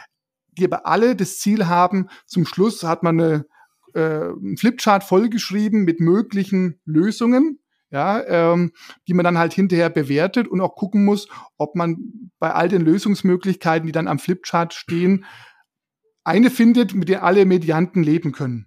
die 0.57 0.65
aber 0.65 0.87
alle 0.87 1.15
das 1.15 1.37
Ziel 1.37 1.67
haben, 1.67 2.07
zum 2.25 2.45
Schluss 2.45 2.83
hat 2.83 3.03
man 3.03 3.19
eine, 3.19 3.45
äh, 3.93 4.29
einen 4.29 4.57
Flipchart 4.57 5.03
vollgeschrieben 5.03 5.83
mit 5.83 5.99
möglichen 5.99 6.79
Lösungen, 6.85 7.59
ja, 7.93 8.23
ähm, 8.25 8.71
die 9.07 9.13
man 9.13 9.23
dann 9.23 9.37
halt 9.37 9.53
hinterher 9.53 9.91
bewertet 9.91 10.47
und 10.47 10.61
auch 10.61 10.75
gucken 10.75 11.05
muss, 11.05 11.27
ob 11.57 11.75
man 11.75 12.31
bei 12.39 12.51
all 12.51 12.67
den 12.67 12.81
Lösungsmöglichkeiten, 12.81 13.85
die 13.85 13.91
dann 13.91 14.07
am 14.07 14.17
Flipchart 14.17 14.73
stehen, 14.73 15.25
eine 16.23 16.49
findet, 16.49 16.95
mit 16.95 17.07
der 17.07 17.23
alle 17.23 17.45
Medianten 17.45 18.01
leben 18.01 18.31
können. 18.31 18.65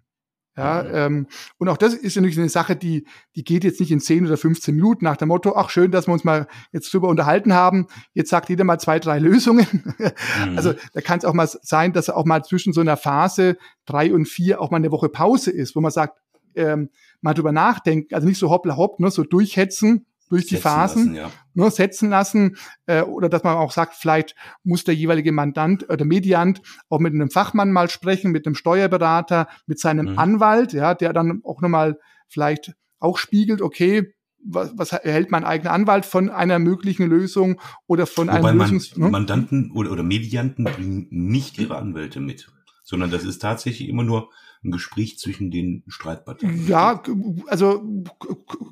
Ja, 0.57 0.83
ähm, 0.85 1.27
und 1.59 1.69
auch 1.69 1.77
das 1.77 1.93
ist 1.93 2.17
natürlich 2.17 2.39
eine 2.39 2.49
Sache, 2.49 2.77
die, 2.77 3.07
die 3.35 3.45
geht 3.45 3.63
jetzt 3.63 3.79
nicht 3.79 3.91
in 3.91 4.01
10 4.01 4.27
oder 4.27 4.39
15 4.39 4.75
Minuten 4.75 5.05
nach 5.05 5.19
dem 5.19 5.29
Motto, 5.29 5.55
ach 5.55 5.69
schön, 5.69 5.91
dass 5.91 6.09
wir 6.09 6.15
uns 6.15 6.25
mal 6.25 6.47
jetzt 6.73 6.95
drüber 6.95 7.09
unterhalten 7.09 7.53
haben. 7.53 7.89
Jetzt 8.15 8.31
sagt 8.31 8.49
jeder 8.49 8.65
mal 8.65 8.79
zwei, 8.79 8.99
drei 8.99 9.19
Lösungen. 9.19 9.67
Mhm. 10.37 10.57
Also 10.57 10.75
da 10.93 11.01
kann 11.01 11.19
es 11.19 11.25
auch 11.25 11.33
mal 11.33 11.47
sein, 11.47 11.93
dass 11.93 12.11
auch 12.11 12.25
mal 12.25 12.45
zwischen 12.45 12.73
so 12.73 12.81
einer 12.81 12.97
Phase 12.97 13.57
drei 13.87 14.13
und 14.13 14.27
vier 14.27 14.61
auch 14.61 14.71
mal 14.71 14.79
eine 14.79 14.91
Woche 14.91 15.09
Pause 15.09 15.51
ist, 15.51 15.75
wo 15.75 15.81
man 15.81 15.91
sagt, 15.91 16.19
ähm, 16.57 16.91
mal 17.21 17.35
drüber 17.35 17.53
nachdenken, 17.53 18.15
also 18.15 18.27
nicht 18.27 18.39
so 18.39 18.51
hoppla 18.51 18.77
hopp, 18.77 19.01
ne, 19.01 19.11
so 19.11 19.23
durchhetzen, 19.23 20.07
durch 20.29 20.47
die 20.47 20.57
Phasen 20.57 21.15
lassen, 21.15 21.15
ja. 21.15 21.31
nur 21.55 21.67
ne, 21.67 21.71
setzen 21.71 22.11
lassen 22.11 22.57
äh, 22.87 23.03
oder 23.03 23.29
dass 23.29 23.45
man 23.45 23.57
auch 23.57 23.73
sagt, 23.73 23.95
vielleicht 23.95 24.35
muss 24.65 24.85
der 24.85 24.95
jeweilige 24.95 25.33
Mandant 25.33 25.89
oder 25.89 26.05
Mediant 26.05 26.61
auch 26.89 26.99
mit 26.99 27.15
einem 27.15 27.31
Fachmann 27.31 27.73
mal 27.73 27.89
sprechen, 27.91 28.33
mit 28.33 28.47
einem 28.47 28.55
Steuerberater, 28.55 29.49
mit 29.67 29.79
seinem 29.79 30.13
mhm. 30.13 30.19
Anwalt, 30.19 30.73
ja, 30.73 30.95
der 30.95 31.13
dann 31.13 31.41
auch 31.45 31.61
nochmal 31.61 31.99
vielleicht 32.29 32.75
auch 32.99 33.19
spiegelt, 33.19 33.63
okay, 33.63 34.15
was, 34.49 34.73
was 34.77 34.93
erhält 34.93 35.31
mein 35.31 35.45
eigener 35.45 35.73
Anwalt 35.73 36.07
von 36.07 36.31
einer 36.31 36.59
möglichen 36.59 37.09
Lösung 37.09 37.61
oder 37.87 38.07
von 38.07 38.29
Wobei 38.29 38.49
einem 38.49 38.59
Lösungs... 38.59 38.97
Man, 38.97 39.07
ne? 39.07 39.13
Mandanten 39.13 39.73
oder, 39.73 39.91
oder 39.91 40.03
Medianten 40.03 40.65
bringen 40.65 41.07
nicht 41.11 41.59
ihre 41.59 41.77
Anwälte 41.77 42.21
mit, 42.21 42.51
sondern 42.83 43.11
das 43.11 43.25
ist 43.25 43.41
tatsächlich 43.41 43.89
immer 43.89 44.05
nur 44.05 44.31
ein 44.65 44.71
Gespräch 44.71 45.19
zwischen 45.19 45.51
den 45.51 45.85
Streitparteien. 45.87 46.67
Ja, 46.67 47.03
also 47.47 48.05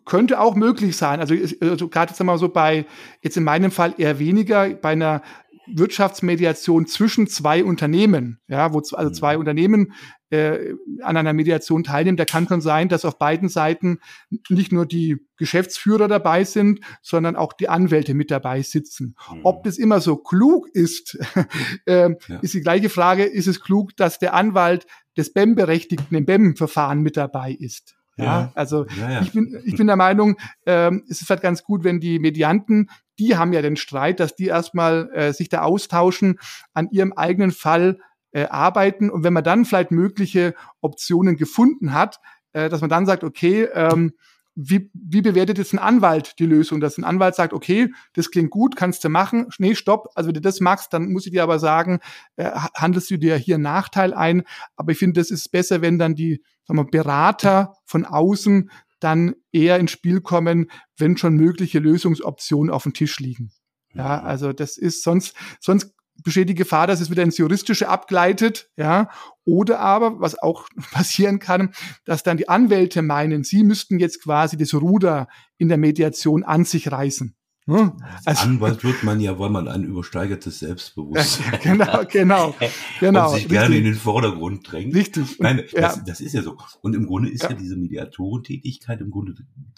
könnte 0.05 0.41
auch 0.41 0.55
möglich 0.55 0.97
sein. 0.97 1.21
Also, 1.21 1.35
also 1.61 1.88
gerade 1.88 2.11
jetzt 2.12 2.21
einmal 2.21 2.38
so 2.38 2.49
bei, 2.49 2.87
jetzt 3.23 3.37
in 3.37 3.45
meinem 3.45 3.71
Fall 3.71 3.95
eher 3.99 4.19
weniger, 4.19 4.69
bei 4.71 4.91
einer 4.91 5.23
Wirtschaftsmediation 5.66 6.87
zwischen 6.87 7.26
zwei 7.26 7.64
Unternehmen, 7.64 8.40
ja, 8.49 8.73
wo 8.73 8.78
also 8.78 9.11
mhm. 9.11 9.14
zwei 9.14 9.38
Unternehmen 9.38 9.92
äh, 10.30 10.75
an 11.02 11.16
einer 11.16 11.33
Mediation 11.33 11.85
teilnehmen, 11.85 12.16
da 12.16 12.25
kann 12.25 12.49
schon 12.49 12.61
sein, 12.61 12.88
dass 12.88 13.04
auf 13.04 13.18
beiden 13.18 13.49
Seiten 13.49 14.00
nicht 14.49 14.73
nur 14.73 14.87
die 14.87 15.18
Geschäftsführer 15.37 16.09
dabei 16.09 16.44
sind, 16.44 16.80
sondern 17.02 17.37
auch 17.37 17.52
die 17.52 17.68
Anwälte 17.68 18.14
mit 18.14 18.30
dabei 18.30 18.62
sitzen. 18.62 19.16
Mhm. 19.33 19.40
Ob 19.44 19.64
das 19.64 19.78
immer 19.78 20.00
so 20.00 20.16
klug 20.16 20.68
ist, 20.73 21.18
äh, 21.87 22.11
ja. 22.11 22.38
ist 22.40 22.54
die 22.54 22.61
gleiche 22.61 22.88
Frage. 22.88 23.25
Ist 23.25 23.47
es 23.47 23.61
klug, 23.61 23.97
dass 23.97 24.18
der 24.18 24.35
Anwalt 24.35 24.87
des 25.16 25.33
BEM-Berechtigten 25.33 26.16
im 26.16 26.26
BEM-Verfahren 26.26 27.00
mit 27.00 27.16
dabei 27.16 27.52
ist? 27.52 27.97
Ja, 28.16 28.25
ja 28.25 28.52
also 28.54 28.87
ja, 29.00 29.11
ja. 29.11 29.23
Ich, 29.23 29.33
bin, 29.33 29.61
ich 29.64 29.76
bin 29.76 29.87
der 29.87 29.97
Meinung, 29.97 30.37
ähm, 30.66 31.04
es 31.09 31.21
ist 31.21 31.30
halt 31.30 31.42
ganz 31.42 31.62
gut, 31.64 31.85
wenn 31.85 32.00
die 32.00 32.18
Medianten, 32.18 32.88
die 33.18 33.37
haben 33.37 33.52
ja 33.52 33.62
den 33.62 33.76
Streit, 33.76 34.21
dass 34.21 34.35
die 34.35 34.47
erstmal 34.47 35.11
äh, 35.12 35.33
sich 35.33 35.49
da 35.49 35.62
austauschen, 35.62 36.38
an 36.73 36.88
ihrem 36.90 37.12
eigenen 37.12 37.52
Fall 37.52 37.99
äh, 38.33 38.47
arbeiten 38.47 39.11
und 39.11 39.25
wenn 39.25 39.33
man 39.33 39.44
dann 39.44 39.64
vielleicht 39.64 39.90
mögliche 39.90 40.54
Optionen 40.80 41.37
gefunden 41.37 41.92
hat, 41.92 42.21
äh, 42.52 42.68
dass 42.68 42.80
man 42.80 42.90
dann 42.90 43.06
sagt, 43.06 43.25
okay, 43.25 43.68
ähm, 43.73 44.12
wie, 44.56 44.90
wie 44.94 45.21
bewertet 45.21 45.59
jetzt 45.59 45.73
ein 45.73 45.78
Anwalt 45.78 46.38
die 46.38 46.47
Lösung? 46.47 46.80
Dass 46.80 46.97
ein 46.97 47.04
Anwalt 47.04 47.35
sagt, 47.35 47.52
okay, 47.52 47.92
das 48.12 48.30
klingt 48.30 48.50
gut, 48.50 48.76
kannst 48.76 49.02
du 49.02 49.09
machen. 49.09 49.49
Nee, 49.59 49.75
stopp. 49.75 50.09
Also 50.14 50.28
wenn 50.28 50.35
du 50.35 50.40
das 50.40 50.61
magst, 50.61 50.92
dann 50.92 51.11
muss 51.11 51.26
ich 51.26 51.33
dir 51.33 51.42
aber 51.42 51.59
sagen, 51.59 51.99
äh, 52.37 52.50
handelst 52.76 53.11
du 53.11 53.18
dir 53.18 53.37
hier 53.37 53.56
einen 53.56 53.64
Nachteil 53.64 54.14
ein. 54.14 54.44
Aber 54.76 54.92
ich 54.92 54.99
finde, 54.99 55.21
das 55.21 55.30
ist 55.30 55.50
besser, 55.50 55.83
wenn 55.83 55.99
dann 55.99 56.14
die 56.14 56.40
sagen 56.66 56.78
wir, 56.78 56.85
Berater 56.85 57.75
von 57.85 58.04
außen 58.04 58.71
dann 59.05 59.35
eher 59.53 59.79
ins 59.79 59.91
Spiel 59.91 60.21
kommen, 60.21 60.71
wenn 60.97 61.17
schon 61.17 61.35
mögliche 61.35 61.79
Lösungsoptionen 61.79 62.73
auf 62.73 62.85
dem 62.85 62.95
Tisch 62.95 63.21
liegen. 63.21 63.53
Ja, 63.93 64.23
also 64.23 64.53
das 64.53 64.77
ist 64.77 65.03
sonst, 65.03 65.37
sonst 65.61 65.95
besteht 66.23 66.49
die 66.49 66.55
Gefahr, 66.55 66.87
dass 66.87 67.01
es 67.01 67.11
wieder 67.11 67.23
ins 67.23 67.39
Juristische 67.39 67.89
abgleitet, 67.89 68.71
ja, 68.77 69.11
oder 69.45 69.81
aber, 69.81 70.21
was 70.21 70.39
auch 70.39 70.69
passieren 70.93 71.39
kann, 71.39 71.75
dass 72.05 72.23
dann 72.23 72.37
die 72.37 72.49
Anwälte 72.49 73.03
meinen, 73.03 73.45
sie 73.45 73.63
müssten 73.63 73.99
jetzt 73.99 74.23
quasi 74.23 74.57
das 74.57 74.73
Ruder 74.75 75.29
in 75.59 75.69
der 75.69 75.79
Mediation 75.79 76.43
an 76.43 76.65
sich 76.65 76.91
reißen. 76.91 77.37
Hm? 77.66 77.92
Also, 78.26 78.42
Anwalt 78.42 78.85
wird 78.85 79.04
man 79.04 79.21
ja, 79.21 79.38
weil 79.38 79.49
man 79.49 79.68
ein 79.68 79.85
übersteigertes 79.85 80.59
Selbstbewusstsein 80.59 81.59
genau, 81.62 82.04
genau, 82.11 82.54
genau. 83.00 83.25
Und 83.25 83.28
sich 83.30 83.44
richtig. 83.44 83.59
gerne 83.59 83.76
in 83.76 83.85
den 83.85 83.94
Vordergrund 83.94 84.71
drängt. 84.71 84.94
Richtig. 84.94 85.40
Nein, 85.40 85.62
ja. 85.73 85.80
das, 85.80 86.04
das, 86.04 86.21
ist 86.21 86.35
ja 86.35 86.42
so. 86.42 86.59
Und 86.83 86.94
im 86.94 87.06
Grunde 87.06 87.30
ist 87.30 87.42
ja, 87.42 87.50
ja 87.50 87.56
diese 87.56 87.76
Mediatorentätigkeit 87.76 89.00
im 89.00 89.11
Grunde 89.11 89.35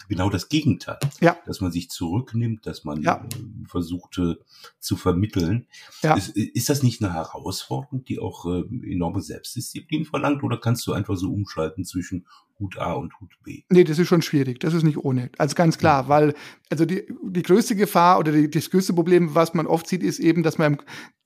genau 0.09 0.29
das 0.29 0.49
Gegenteil. 0.49 0.99
Ja. 1.21 1.37
Dass 1.45 1.61
man 1.61 1.71
sich 1.71 1.89
zurücknimmt, 1.89 2.67
dass 2.67 2.83
man 2.83 3.01
ja. 3.01 3.23
Äh, 3.23 3.67
versucht 3.69 4.19
zu 4.79 4.95
vermitteln. 4.97 5.67
Ja. 6.03 6.15
Ist, 6.15 6.35
ist 6.35 6.69
das 6.69 6.83
nicht 6.83 7.01
eine 7.01 7.13
Herausforderung, 7.13 8.03
die 8.03 8.19
auch 8.19 8.45
äh, 8.45 8.63
enorme 8.91 9.21
Selbstdisziplin 9.21 10.03
verlangt? 10.03 10.43
Oder 10.43 10.57
kannst 10.59 10.85
du 10.87 10.93
einfach 10.93 11.15
so 11.15 11.31
umschalten 11.31 11.85
zwischen 11.85 12.25
Hut 12.59 12.77
A 12.77 12.93
und 12.93 13.13
Hut 13.19 13.31
B. 13.43 13.63
Nee, 13.69 13.83
das 13.83 13.99
ist 13.99 14.07
schon 14.07 14.21
schwierig. 14.21 14.59
Das 14.59 14.73
ist 14.73 14.83
nicht 14.83 14.97
ohne. 14.97 15.29
Also 15.37 15.55
ganz 15.55 15.77
klar, 15.77 16.03
ja. 16.03 16.09
weil 16.09 16.33
also 16.69 16.85
die, 16.85 17.07
die 17.23 17.43
größte 17.43 17.75
Gefahr 17.75 18.19
oder 18.19 18.31
die, 18.31 18.49
das 18.49 18.69
größte 18.69 18.93
Problem, 18.93 19.35
was 19.35 19.53
man 19.53 19.67
oft 19.67 19.87
sieht, 19.87 20.03
ist 20.03 20.19
eben, 20.19 20.43
dass 20.43 20.57
man 20.57 20.77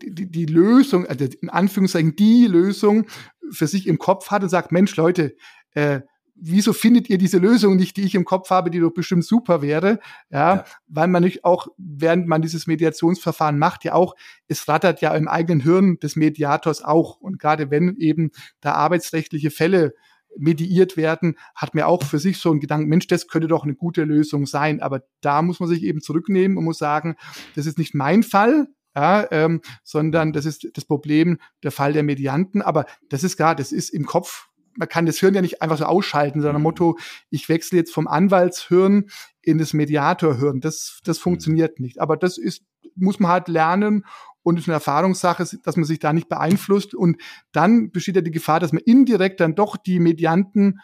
die, 0.02 0.30
die 0.30 0.46
Lösung, 0.46 1.06
also 1.06 1.26
in 1.42 1.50
Anführungszeichen 1.50 2.16
die 2.16 2.48
Lösung 2.48 3.08
für 3.52 3.68
sich 3.68 3.88
im 3.88 3.98
Kopf 3.98 4.32
hat 4.32 4.44
und 4.44 4.50
sagt, 4.50 4.72
Mensch, 4.72 4.96
Leute, 4.96 5.36
äh, 5.74 6.02
wieso 6.42 6.74
findet 6.74 7.10
ihr 7.10 7.18
diese 7.18 7.38
Lösung 7.38 7.76
nicht, 7.76 7.96
die 7.98 8.04
ich 8.04 8.16
im 8.16 8.26
Kopf 8.26 8.50
habe, 8.50 8.72
die 8.72 8.80
doch 8.80 8.92
bestimmt 8.92 9.24
super 9.24 9.62
wäre? 9.62 10.00
Ja, 10.30 10.56
ja, 10.56 10.66
weil 10.88 11.08
man 11.08 11.24
nicht 11.24 11.46
auch, 11.46 11.68
während 11.78 12.28
man 12.28 12.42
dieses 12.42 12.68
Mediationsverfahren 12.68 13.60
macht, 13.60 13.84
ja 13.86 13.94
auch, 13.94 14.16
es 14.48 14.68
rattert 14.68 15.02
ja 15.02 15.14
im 15.16 15.28
eigenen 15.28 15.62
Hirn 15.62 16.00
des 16.00 16.16
Mediators 16.16 16.84
auch. 16.84 17.22
Und 17.22 17.40
gerade 17.40 17.70
wenn 17.70 17.96
eben 17.98 18.32
da 18.60 18.74
arbeitsrechtliche 18.74 19.52
Fälle 19.52 19.94
mediiert 20.38 20.98
werden, 20.98 21.38
hat 21.56 21.76
mir 21.76 21.88
auch 21.88 22.04
für 22.04 22.20
sich 22.20 22.38
so 22.38 22.52
einen 22.52 22.60
Gedanken, 22.60 22.90
Mensch, 22.90 23.08
das 23.08 23.28
könnte 23.28 23.48
doch 23.48 23.64
eine 23.64 23.76
gute 23.76 24.04
Lösung 24.04 24.46
sein. 24.46 24.82
Aber 24.82 25.04
da 25.22 25.42
muss 25.42 25.60
man 25.60 25.70
sich 25.70 25.84
eben 25.84 26.02
zurücknehmen 26.02 26.58
und 26.58 26.64
muss 26.64 26.78
sagen, 26.78 27.16
das 27.56 27.66
ist 27.66 27.78
nicht 27.78 27.94
mein 27.94 28.24
Fall, 28.24 28.68
ja, 28.96 29.28
ähm, 29.32 29.62
sondern 29.84 30.34
das 30.34 30.46
ist 30.46 30.68
das 30.74 30.86
Problem, 30.86 31.40
der 31.64 31.72
Fall 31.72 31.94
der 31.94 32.04
Medianten. 32.04 32.62
Aber 32.62 32.86
das 33.10 33.24
ist 33.24 33.38
klar, 33.38 33.56
das 33.56 33.72
ist 33.72 33.90
im 33.90 34.06
Kopf. 34.06 34.48
Man 34.76 34.88
kann 34.88 35.06
das 35.06 35.20
Hirn 35.20 35.34
ja 35.34 35.42
nicht 35.42 35.62
einfach 35.62 35.78
so 35.78 35.86
ausschalten, 35.86 36.42
sondern 36.42 36.62
mhm. 36.62 36.64
Motto, 36.64 36.98
ich 37.30 37.50
wechsle 37.50 37.80
jetzt 37.80 37.94
vom 37.94 38.08
Anwaltshirn 38.08 39.10
in 39.42 39.58
das 39.58 39.74
Mediatorhirn. 39.74 40.62
Das, 40.62 41.00
das 41.04 41.20
mhm. 41.20 41.24
funktioniert 41.24 41.80
nicht. 41.80 42.00
Aber 42.00 42.18
das 42.18 42.38
ist, 42.38 42.64
muss 42.96 43.20
man 43.20 43.32
halt 43.32 43.48
lernen 43.48 44.06
und 44.44 44.58
es 44.58 44.64
ist 44.64 44.70
eine 44.70 44.76
Erfahrungssache, 44.76 45.46
dass 45.64 45.76
man 45.76 45.86
sich 45.86 46.00
da 46.00 46.14
nicht 46.14 46.30
beeinflusst. 46.30 46.96
Und 46.96 47.22
dann 47.52 47.92
besteht 47.92 48.16
ja 48.16 48.22
die 48.22 48.32
Gefahr, 48.32 48.60
dass 48.60 48.74
man 48.74 48.82
indirekt 48.84 49.40
dann 49.40 49.56
doch 49.56 49.78
die 49.78 50.00
Medianten 50.00 50.80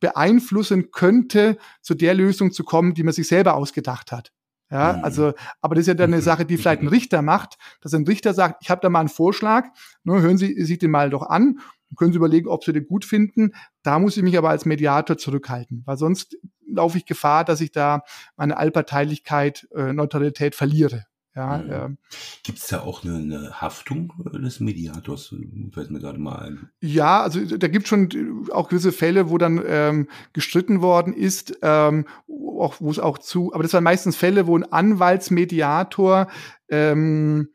beeinflussen 0.00 0.90
könnte, 0.90 1.58
zu 1.82 1.94
der 1.94 2.14
Lösung 2.14 2.52
zu 2.52 2.64
kommen, 2.64 2.94
die 2.94 3.02
man 3.02 3.12
sich 3.12 3.28
selber 3.28 3.54
ausgedacht 3.54 4.12
hat. 4.12 4.32
Ja, 4.70 4.94
mhm. 4.94 5.04
also, 5.04 5.32
aber 5.62 5.74
das 5.74 5.82
ist 5.82 5.88
ja 5.88 5.94
dann 5.94 6.12
eine 6.12 6.22
Sache, 6.22 6.44
die 6.44 6.58
vielleicht 6.58 6.82
ein 6.82 6.88
Richter 6.88 7.22
macht, 7.22 7.56
dass 7.80 7.94
ein 7.94 8.04
Richter 8.04 8.34
sagt, 8.34 8.62
ich 8.62 8.70
habe 8.70 8.82
da 8.82 8.90
mal 8.90 9.00
einen 9.00 9.08
Vorschlag, 9.08 9.66
ne, 10.04 10.20
hören 10.20 10.36
Sie 10.36 10.62
sich 10.62 10.78
den 10.78 10.90
mal 10.90 11.08
doch 11.08 11.22
an, 11.22 11.60
können 11.96 12.12
Sie 12.12 12.18
überlegen, 12.18 12.48
ob 12.48 12.64
Sie 12.64 12.74
den 12.74 12.86
gut 12.86 13.06
finden. 13.06 13.52
Da 13.82 13.98
muss 13.98 14.18
ich 14.18 14.22
mich 14.22 14.36
aber 14.36 14.50
als 14.50 14.66
Mediator 14.66 15.16
zurückhalten, 15.16 15.82
weil 15.86 15.96
sonst 15.96 16.36
laufe 16.66 16.98
ich 16.98 17.06
Gefahr, 17.06 17.44
dass 17.44 17.62
ich 17.62 17.72
da 17.72 18.02
meine 18.36 18.58
Allparteilichkeit, 18.58 19.66
äh, 19.74 19.94
Neutralität 19.94 20.54
verliere. 20.54 21.06
Ja, 21.38 21.58
mhm. 21.58 21.70
äh, 21.70 21.96
Gibt 22.42 22.58
es 22.58 22.66
da 22.66 22.80
auch 22.80 23.04
eine, 23.04 23.14
eine, 23.14 23.60
Haftung 23.60 24.12
des 24.34 24.58
Mediators? 24.58 25.32
Fällt 25.72 25.90
mir 25.90 26.00
gerade 26.00 26.18
mal 26.18 26.40
ein. 26.40 26.70
Ja, 26.80 27.22
also 27.22 27.44
da 27.44 27.68
gibt 27.68 27.84
es 27.84 27.88
schon 27.88 28.48
auch 28.50 28.68
gewisse 28.68 28.90
Fälle, 28.90 29.30
wo 29.30 29.38
dann 29.38 29.62
ähm, 29.64 30.08
gestritten 30.32 30.82
worden 30.82 31.12
ist, 31.12 31.56
ähm, 31.62 32.06
auch 32.26 32.80
wo 32.80 32.90
es 32.90 32.98
auch 32.98 33.18
zu, 33.18 33.54
aber 33.54 33.62
das 33.62 33.72
waren 33.72 33.84
meistens 33.84 34.16
Fälle, 34.16 34.48
wo 34.48 34.58
ein 34.58 34.64
Anwaltsmediator 34.64 36.26
ähm, 36.68 37.50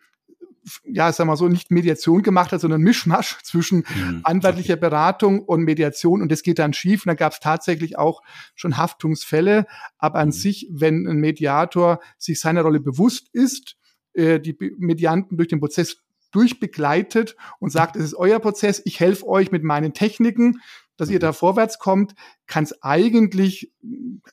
ja, 0.85 1.11
sag 1.11 1.27
mal 1.27 1.35
so, 1.35 1.47
nicht 1.47 1.71
Mediation 1.71 2.21
gemacht 2.21 2.51
hat, 2.51 2.61
sondern 2.61 2.81
Mischmasch 2.81 3.37
zwischen 3.43 3.85
mhm. 3.95 4.21
anwaltlicher 4.23 4.75
Beratung 4.75 5.41
und 5.41 5.63
Mediation 5.63 6.21
und 6.21 6.31
das 6.31 6.43
geht 6.43 6.59
dann 6.59 6.73
schief. 6.73 7.05
Und 7.05 7.09
da 7.09 7.15
gab 7.15 7.33
es 7.33 7.39
tatsächlich 7.39 7.97
auch 7.97 8.21
schon 8.55 8.77
Haftungsfälle. 8.77 9.65
Aber 9.97 10.19
an 10.19 10.29
mhm. 10.29 10.33
sich, 10.33 10.67
wenn 10.71 11.07
ein 11.07 11.17
Mediator 11.17 11.99
sich 12.17 12.39
seiner 12.39 12.61
Rolle 12.61 12.79
bewusst 12.79 13.29
ist, 13.33 13.75
äh, 14.13 14.39
die 14.39 14.55
Medianten 14.77 15.37
durch 15.37 15.49
den 15.49 15.59
Prozess 15.59 15.97
durchbegleitet 16.31 17.35
und 17.59 17.71
sagt, 17.71 17.95
es 17.95 18.03
ist 18.03 18.15
euer 18.15 18.39
Prozess, 18.39 18.81
ich 18.85 18.99
helfe 18.99 19.27
euch 19.27 19.51
mit 19.51 19.63
meinen 19.63 19.93
Techniken, 19.93 20.59
dass 20.97 21.09
ihr 21.09 21.17
mhm. 21.17 21.21
da 21.21 21.33
vorwärts 21.33 21.79
kommt, 21.79 22.15
kann 22.47 22.63
es 22.63 22.81
eigentlich 22.81 23.71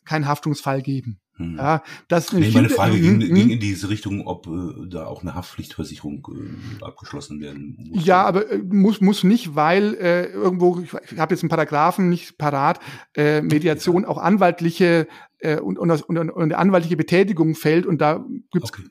keinen 0.05 0.27
Haftungsfall 0.27 0.83
geben. 0.83 1.21
Hm. 1.41 1.57
Ja, 1.57 1.83
das 2.09 2.35
nee, 2.35 2.51
meine 2.53 2.69
Frage 2.69 3.01
ging, 3.01 3.19
hm, 3.19 3.35
ging, 3.35 3.49
in 3.49 3.61
diese 3.61 3.89
Richtung, 3.89 4.27
ob 4.27 4.47
äh, 4.47 4.87
da 4.91 5.07
auch 5.07 5.23
eine 5.23 5.35
Haftpflichtversicherung 5.35 6.29
äh, 6.31 6.85
abgeschlossen 6.85 7.41
werden 7.41 7.77
muss. 7.79 8.05
Ja, 8.05 8.25
aber 8.25 8.51
äh, 8.51 8.59
muss, 8.59 9.01
muss 9.01 9.25
nicht, 9.25 9.55
weil 9.57 9.95
äh, 9.95 10.27
irgendwo, 10.27 10.81
ich, 10.81 10.93
ich 11.11 11.19
habe 11.19 11.33
jetzt 11.33 11.43
einen 11.43 11.49
Paragraphen 11.49 12.11
nicht 12.11 12.37
parat, 12.37 12.79
äh, 13.17 13.41
Mediation 13.41 14.05
auch 14.05 14.19
anwaltliche 14.19 15.09
äh, 15.39 15.59
und, 15.59 15.79
und, 15.79 15.91
und, 15.91 16.19
und 16.19 16.43
eine 16.43 16.59
anwaltliche 16.59 16.99
Betätigung 16.99 17.55
fällt 17.55 17.87
und 17.87 18.03
da 18.03 18.23
gibt's, 18.53 18.71
okay. 18.71 18.83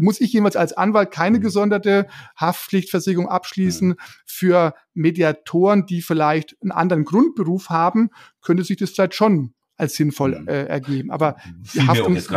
muss 0.00 0.20
ich 0.20 0.32
jemals 0.32 0.54
als 0.54 0.72
Anwalt 0.72 1.10
keine 1.10 1.40
gesonderte 1.40 2.06
Haftpflichtversicherung 2.36 3.28
abschließen. 3.28 3.88
Mhm. 3.88 3.96
Für 4.24 4.74
Mediatoren, 4.94 5.86
die 5.86 6.00
vielleicht 6.00 6.56
einen 6.62 6.70
anderen 6.70 7.04
Grundberuf 7.04 7.70
haben, 7.70 8.10
könnte 8.40 8.62
sich 8.62 8.76
das 8.76 8.90
vielleicht 8.90 9.14
schon 9.14 9.52
als 9.78 9.94
sinnvoll 9.94 10.38
mhm. 10.40 10.48
äh, 10.48 10.64
ergeben. 10.64 11.10
Aber 11.10 11.36
die 11.72 11.80
Haftungs 11.80 12.28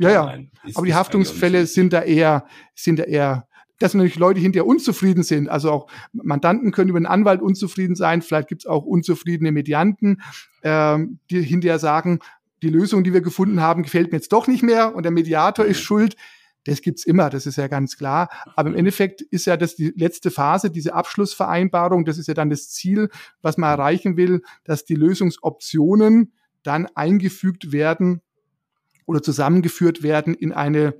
ja, 0.00 0.10
ja. 0.10 0.38
aber 0.74 0.86
die 0.86 0.94
Haftungsfälle 0.94 1.66
sind 1.66 1.92
da 1.92 2.02
eher, 2.02 2.46
sind 2.74 3.00
da 3.00 3.04
eher 3.04 3.48
dass 3.78 3.94
natürlich 3.94 4.16
Leute 4.16 4.38
hinterher 4.38 4.66
unzufrieden 4.66 5.24
sind. 5.24 5.48
Also 5.48 5.70
auch 5.72 5.88
Mandanten 6.12 6.70
können 6.70 6.90
über 6.90 6.98
einen 6.98 7.06
Anwalt 7.06 7.42
unzufrieden 7.42 7.96
sein. 7.96 8.22
Vielleicht 8.22 8.46
gibt 8.46 8.62
es 8.62 8.66
auch 8.66 8.84
unzufriedene 8.84 9.50
Medianten, 9.50 10.22
ähm, 10.62 11.18
die 11.30 11.42
hinterher 11.42 11.80
sagen, 11.80 12.20
die 12.62 12.68
Lösung, 12.68 13.02
die 13.02 13.12
wir 13.12 13.22
gefunden 13.22 13.60
haben, 13.60 13.82
gefällt 13.82 14.12
mir 14.12 14.18
jetzt 14.18 14.32
doch 14.32 14.46
nicht 14.46 14.62
mehr 14.62 14.94
und 14.94 15.02
der 15.02 15.10
Mediator 15.10 15.64
ist 15.64 15.80
mhm. 15.80 15.84
schuld. 15.84 16.16
Das 16.64 16.80
gibt's 16.80 17.04
immer, 17.04 17.28
das 17.28 17.44
ist 17.46 17.56
ja 17.56 17.66
ganz 17.66 17.96
klar. 17.96 18.28
Aber 18.54 18.68
im 18.68 18.76
Endeffekt 18.76 19.20
ist 19.20 19.46
ja 19.46 19.56
das 19.56 19.74
die 19.74 19.92
letzte 19.96 20.30
Phase, 20.30 20.70
diese 20.70 20.94
Abschlussvereinbarung, 20.94 22.04
das 22.04 22.18
ist 22.18 22.28
ja 22.28 22.34
dann 22.34 22.50
das 22.50 22.70
Ziel, 22.70 23.08
was 23.40 23.58
man 23.58 23.70
erreichen 23.70 24.16
will, 24.16 24.42
dass 24.62 24.84
die 24.84 24.94
Lösungsoptionen 24.94 26.32
dann 26.62 26.86
eingefügt 26.94 27.72
werden 27.72 28.20
oder 29.06 29.22
zusammengeführt 29.22 30.02
werden 30.02 30.34
in 30.34 30.52
eine 30.52 30.94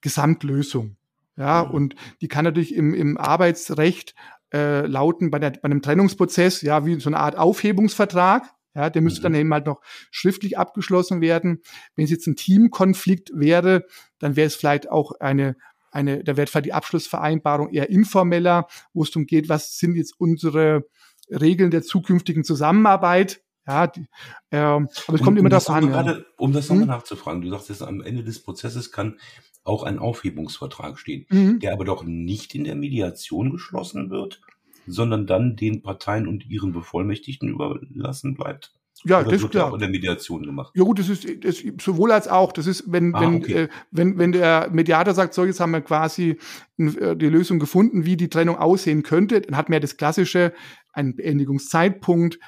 Gesamtlösung. 0.00 0.96
Ja, 1.36 1.64
mhm. 1.64 1.70
und 1.70 1.94
die 2.20 2.28
kann 2.28 2.44
natürlich 2.44 2.74
im, 2.74 2.94
im 2.94 3.16
Arbeitsrecht 3.16 4.14
äh, 4.52 4.86
lauten 4.86 5.30
bei, 5.30 5.38
der, 5.38 5.50
bei 5.50 5.64
einem 5.64 5.82
Trennungsprozess, 5.82 6.62
ja, 6.62 6.84
wie 6.84 7.00
so 7.00 7.08
eine 7.08 7.18
Art 7.18 7.36
Aufhebungsvertrag. 7.36 8.50
Ja, 8.74 8.88
der 8.88 9.02
müsste 9.02 9.20
mhm. 9.20 9.24
dann 9.24 9.34
eben 9.34 9.52
halt 9.52 9.66
noch 9.66 9.80
schriftlich 10.10 10.58
abgeschlossen 10.58 11.20
werden. 11.20 11.62
Wenn 11.96 12.04
es 12.04 12.10
jetzt 12.10 12.26
ein 12.26 12.36
Teamkonflikt 12.36 13.32
wäre, 13.34 13.86
dann 14.18 14.36
wäre 14.36 14.46
es 14.46 14.54
vielleicht 14.54 14.90
auch 14.90 15.12
eine, 15.18 15.56
eine, 15.90 16.22
da 16.22 16.36
wäre 16.36 16.46
vielleicht 16.46 16.66
die 16.66 16.72
Abschlussvereinbarung 16.72 17.70
eher 17.70 17.90
informeller, 17.90 18.68
wo 18.92 19.02
es 19.02 19.10
darum 19.10 19.26
geht, 19.26 19.48
was 19.48 19.78
sind 19.78 19.96
jetzt 19.96 20.14
unsere 20.18 20.84
Regeln 21.28 21.70
der 21.70 21.82
zukünftigen 21.82 22.44
Zusammenarbeit. 22.44 23.42
Ja, 23.70 23.86
die, 23.86 24.06
äh, 24.50 24.56
aber 24.56 24.88
es 24.90 25.06
kommt 25.06 25.28
um, 25.28 25.36
immer 25.36 25.46
um 25.46 25.50
darauf 25.50 25.70
an. 25.70 25.88
Gerade, 25.88 26.10
ja. 26.10 26.24
Um 26.38 26.52
das 26.52 26.68
nochmal 26.68 26.82
hm? 26.82 26.90
nachzufragen, 26.90 27.42
du 27.42 27.50
sagst 27.50 27.68
jetzt, 27.68 27.82
am 27.82 28.00
Ende 28.00 28.24
des 28.24 28.42
Prozesses 28.42 28.90
kann 28.90 29.18
auch 29.62 29.84
ein 29.84 30.00
Aufhebungsvertrag 30.00 30.98
stehen, 30.98 31.26
mhm. 31.28 31.60
der 31.60 31.72
aber 31.72 31.84
doch 31.84 32.02
nicht 32.02 32.54
in 32.56 32.64
der 32.64 32.74
Mediation 32.74 33.50
geschlossen 33.50 34.10
wird, 34.10 34.40
sondern 34.86 35.28
dann 35.28 35.54
den 35.54 35.82
Parteien 35.82 36.26
und 36.26 36.50
ihren 36.50 36.72
Bevollmächtigten 36.72 37.48
überlassen 37.48 38.34
bleibt. 38.34 38.72
Ja, 39.04 39.20
Oder 39.20 39.30
das 39.30 39.42
ist 39.42 39.50
klar. 39.50 39.72
in 39.72 39.78
der 39.78 39.88
Mediation 39.88 40.42
gemacht. 40.42 40.72
Ja 40.74 40.82
gut, 40.82 40.98
das 40.98 41.08
ist 41.08 41.26
das, 41.42 41.62
sowohl 41.80 42.12
als 42.12 42.28
auch. 42.28 42.52
Das 42.52 42.66
ist, 42.66 42.84
wenn 42.92 43.14
ah, 43.14 43.20
wenn 43.20 43.36
okay. 43.36 43.52
äh, 43.52 43.68
wenn 43.92 44.18
wenn 44.18 44.32
der 44.32 44.68
Mediator 44.70 45.14
sagt, 45.14 45.32
so 45.32 45.44
jetzt 45.44 45.60
haben 45.60 45.70
wir 45.70 45.80
quasi 45.80 46.38
äh, 46.76 47.16
die 47.16 47.28
Lösung 47.28 47.60
gefunden, 47.60 48.04
wie 48.04 48.16
die 48.16 48.28
Trennung 48.28 48.56
aussehen 48.56 49.02
könnte, 49.02 49.40
dann 49.40 49.56
hat 49.56 49.68
man 49.68 49.74
ja 49.74 49.80
das 49.80 49.96
klassische 49.96 50.52
einen 50.92 51.16
Beendigungszeitpunkt, 51.16 52.38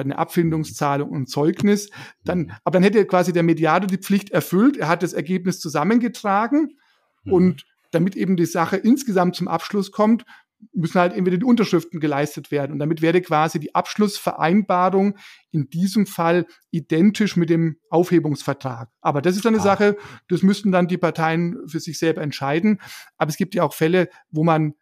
eine 0.00 0.18
Abfindungszahlung 0.18 1.10
und 1.10 1.28
Zeugnis. 1.28 1.90
Dann, 2.24 2.52
aber 2.64 2.74
dann 2.74 2.82
hätte 2.82 3.04
quasi 3.06 3.32
der 3.32 3.42
Mediator 3.42 3.86
die 3.86 3.98
Pflicht 3.98 4.30
erfüllt. 4.30 4.76
Er 4.76 4.88
hat 4.88 5.02
das 5.02 5.12
Ergebnis 5.12 5.60
zusammengetragen 5.60 6.76
mhm. 7.24 7.32
und 7.32 7.66
damit 7.90 8.16
eben 8.16 8.36
die 8.36 8.46
Sache 8.46 8.76
insgesamt 8.76 9.36
zum 9.36 9.48
Abschluss 9.48 9.92
kommt, 9.92 10.24
müssen 10.72 11.00
halt 11.00 11.12
entweder 11.12 11.38
die 11.38 11.44
Unterschriften 11.44 12.00
geleistet 12.00 12.50
werden. 12.50 12.72
Und 12.72 12.78
damit 12.78 13.02
wäre 13.02 13.20
quasi 13.20 13.58
die 13.58 13.74
Abschlussvereinbarung 13.74 15.16
in 15.50 15.68
diesem 15.70 16.06
Fall 16.06 16.46
identisch 16.70 17.36
mit 17.36 17.50
dem 17.50 17.76
Aufhebungsvertrag. 17.90 18.88
Aber 19.00 19.22
das 19.22 19.36
ist 19.36 19.46
eine 19.46 19.58
ah. 19.58 19.62
Sache, 19.62 19.96
das 20.28 20.42
müssten 20.42 20.72
dann 20.72 20.88
die 20.88 20.98
Parteien 20.98 21.58
für 21.66 21.80
sich 21.80 21.98
selber 21.98 22.22
entscheiden. 22.22 22.80
Aber 23.16 23.30
es 23.30 23.36
gibt 23.36 23.54
ja 23.54 23.64
auch 23.64 23.74
Fälle, 23.74 24.08
wo 24.30 24.44
man 24.44 24.74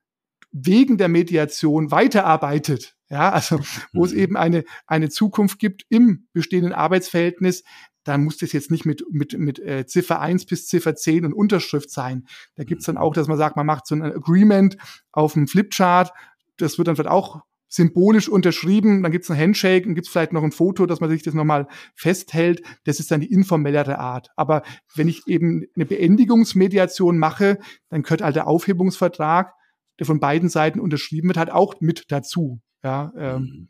wegen 0.53 0.99
der 0.99 1.09
Mediation 1.09 1.91
weiterarbeitet. 1.91 2.97
Ja, 3.09 3.31
also 3.31 3.61
wo 3.93 4.05
es 4.05 4.13
mhm. 4.13 4.19
eben 4.19 4.37
eine, 4.37 4.65
eine 4.87 5.09
Zukunft 5.09 5.59
gibt 5.59 5.85
im 5.89 6.29
bestehenden 6.33 6.73
Arbeitsverhältnis, 6.73 7.65
dann 8.05 8.25
muss 8.25 8.39
das 8.39 8.53
jetzt 8.53 8.71
nicht 8.71 8.87
mit, 8.87 9.05
mit, 9.11 9.39
mit 9.39 9.59
äh, 9.59 9.87
Ziffer 9.87 10.21
1 10.21 10.47
bis 10.47 10.67
Ziffer 10.67 10.95
10 10.97 11.27
und 11.27 11.33
Unterschrift 11.35 11.91
sein. 11.91 12.27
Da 12.57 12.65
gibt's 12.65 12.87
dann 12.87 12.97
auch, 12.97 13.13
dass 13.13 13.29
man 13.29 13.37
sagt, 13.37 13.57
man 13.57 13.67
macht 13.67 13.87
so 13.87 13.95
ein 13.95 14.03
Agreement 14.03 14.77
auf 15.13 15.35
dem 15.35 15.47
Flipchart. 15.47 16.13
Das 16.57 16.79
wird 16.79 16.89
dann 16.89 16.97
vielleicht 16.97 17.11
auch 17.11 17.43
symbolisch 17.69 18.29
unterschrieben, 18.29 19.03
dann 19.03 19.13
gibt's 19.13 19.31
ein 19.31 19.39
Handshake 19.39 19.87
und 19.87 19.95
gibt's 19.95 20.11
vielleicht 20.11 20.33
noch 20.33 20.43
ein 20.43 20.51
Foto, 20.51 20.87
dass 20.87 21.01
man 21.01 21.09
sich 21.09 21.23
das 21.23 21.35
nochmal 21.35 21.69
festhält. 21.95 22.63
Das 22.85 22.99
ist 22.99 23.13
dann 23.13 23.21
die 23.21 23.33
informellere 23.33 23.99
Art. 23.99 24.29
Aber 24.35 24.63
wenn 24.97 25.07
ich 25.07 25.23
eben 25.29 25.67
eine 25.77 25.87
Beendigungsmediation 25.87 27.17
mache, 27.17 27.59
dann 27.89 28.03
gehört 28.03 28.23
halt 28.23 28.35
der 28.35 28.49
Aufhebungsvertrag, 28.49 29.55
der 30.01 30.07
von 30.07 30.19
beiden 30.19 30.49
Seiten 30.49 30.81
unterschrieben 30.81 31.29
wird, 31.29 31.37
halt 31.37 31.53
auch 31.53 31.81
mit 31.81 32.07
dazu. 32.09 32.61
Ja, 32.83 33.13
ähm, 33.17 33.43
mhm. 33.43 33.69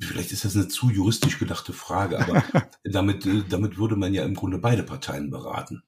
Vielleicht 0.00 0.32
ist 0.32 0.44
das 0.44 0.56
eine 0.56 0.68
zu 0.68 0.90
juristisch 0.90 1.38
gedachte 1.38 1.72
Frage, 1.72 2.18
aber 2.18 2.42
damit, 2.84 3.24
äh, 3.26 3.44
damit 3.48 3.78
würde 3.78 3.96
man 3.96 4.12
ja 4.12 4.24
im 4.24 4.34
Grunde 4.34 4.58
beide 4.58 4.82
Parteien 4.82 5.30
beraten 5.30 5.82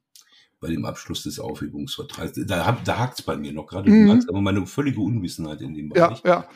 bei 0.60 0.68
dem 0.68 0.84
Abschluss 0.84 1.22
des 1.22 1.40
Aufhebungsvertrags. 1.40 2.32
Da, 2.46 2.72
da 2.84 2.98
hakt 2.98 3.18
es 3.18 3.24
bei 3.24 3.36
mir 3.36 3.52
noch 3.52 3.66
gerade. 3.66 3.90
Mhm. 3.90 4.24
aber 4.28 4.40
meine 4.40 4.66
völlige 4.66 5.00
Unwissenheit 5.00 5.60
in 5.62 5.74
dem 5.74 5.88
Bereich. 5.88 6.22
Ja, 6.24 6.30
ja. 6.30 6.48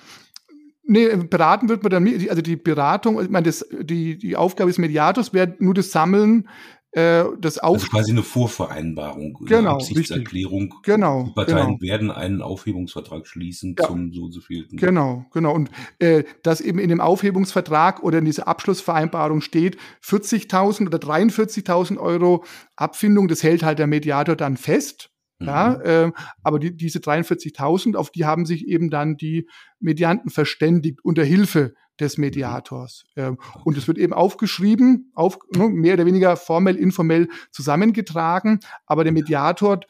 Nee, 0.87 1.17
beraten 1.17 1.71
wird 1.71 1.83
man 1.83 1.91
dann, 1.91 2.29
also 2.29 2.43
die 2.43 2.57
Beratung, 2.57 3.21
ich 3.23 3.31
meine, 3.31 3.47
das, 3.47 3.67
die, 3.81 4.19
die 4.19 4.37
Aufgabe 4.37 4.69
des 4.69 4.77
Mediators 4.77 5.33
wäre 5.33 5.57
nur 5.59 5.73
das 5.73 5.91
Sammeln 5.91 6.47
äh, 6.95 7.25
das 7.41 7.59
Auf 7.59 7.75
also 7.75 7.87
quasi 7.89 8.13
eine 8.13 8.23
Vorvereinbarung, 8.23 9.35
genau, 9.45 9.59
eine 9.59 9.71
Absichtserklärung. 9.71 10.75
Genau. 10.85 11.25
Die 11.25 11.33
Parteien 11.33 11.79
genau. 11.79 11.81
werden 11.81 12.11
einen 12.13 12.41
Aufhebungsvertrag 12.41 13.27
schließen 13.27 13.75
ja. 13.77 13.89
zum 13.89 14.13
so 14.13 14.27
und 14.27 14.33
so 14.33 14.41
vielten. 14.41 14.77
Genau, 14.77 15.27
genau. 15.33 15.55
Und 15.55 15.71
äh, 15.99 16.23
dass 16.45 16.61
eben 16.61 16.79
in 16.79 16.89
dem 16.89 17.01
Aufhebungsvertrag 17.01 18.05
oder 18.05 18.19
in 18.19 18.25
dieser 18.25 18.47
Abschlussvereinbarung 18.47 19.41
steht, 19.41 19.77
40.000 20.05 20.87
oder 20.87 20.99
43.000 20.99 21.99
Euro 21.99 22.45
Abfindung, 22.77 23.27
das 23.27 23.43
hält 23.43 23.65
halt 23.65 23.81
der 23.81 23.89
Mediator 23.89 24.37
dann 24.37 24.57
fest. 24.57 25.11
Mhm. 25.41 25.47
Ja, 25.49 25.75
äh, 25.81 26.13
aber 26.45 26.61
die, 26.61 26.77
diese 26.77 27.01
43.000, 27.01 27.97
auf 27.97 28.11
die 28.11 28.25
haben 28.25 28.47
sich 28.47 28.69
eben 28.69 28.89
dann 28.89 29.17
die 29.17 29.49
Medianten 29.81 30.31
verständigt 30.31 31.01
unter 31.03 31.25
Hilfe 31.25 31.75
des 32.01 32.19
Mediators. 32.19 33.05
Ähm, 33.17 33.39
und 33.65 33.77
es 33.77 33.87
wird 33.87 33.99
eben 33.99 34.13
aufgeschrieben, 34.13 35.13
auf, 35.15 35.39
ne, 35.55 35.69
mehr 35.69 35.95
oder 35.95 36.07
weniger 36.07 36.37
formell, 36.37 36.77
informell 36.77 37.29
zusammengetragen, 37.51 38.61
aber 38.87 39.05
der 39.05 39.13
Mediator 39.13 39.81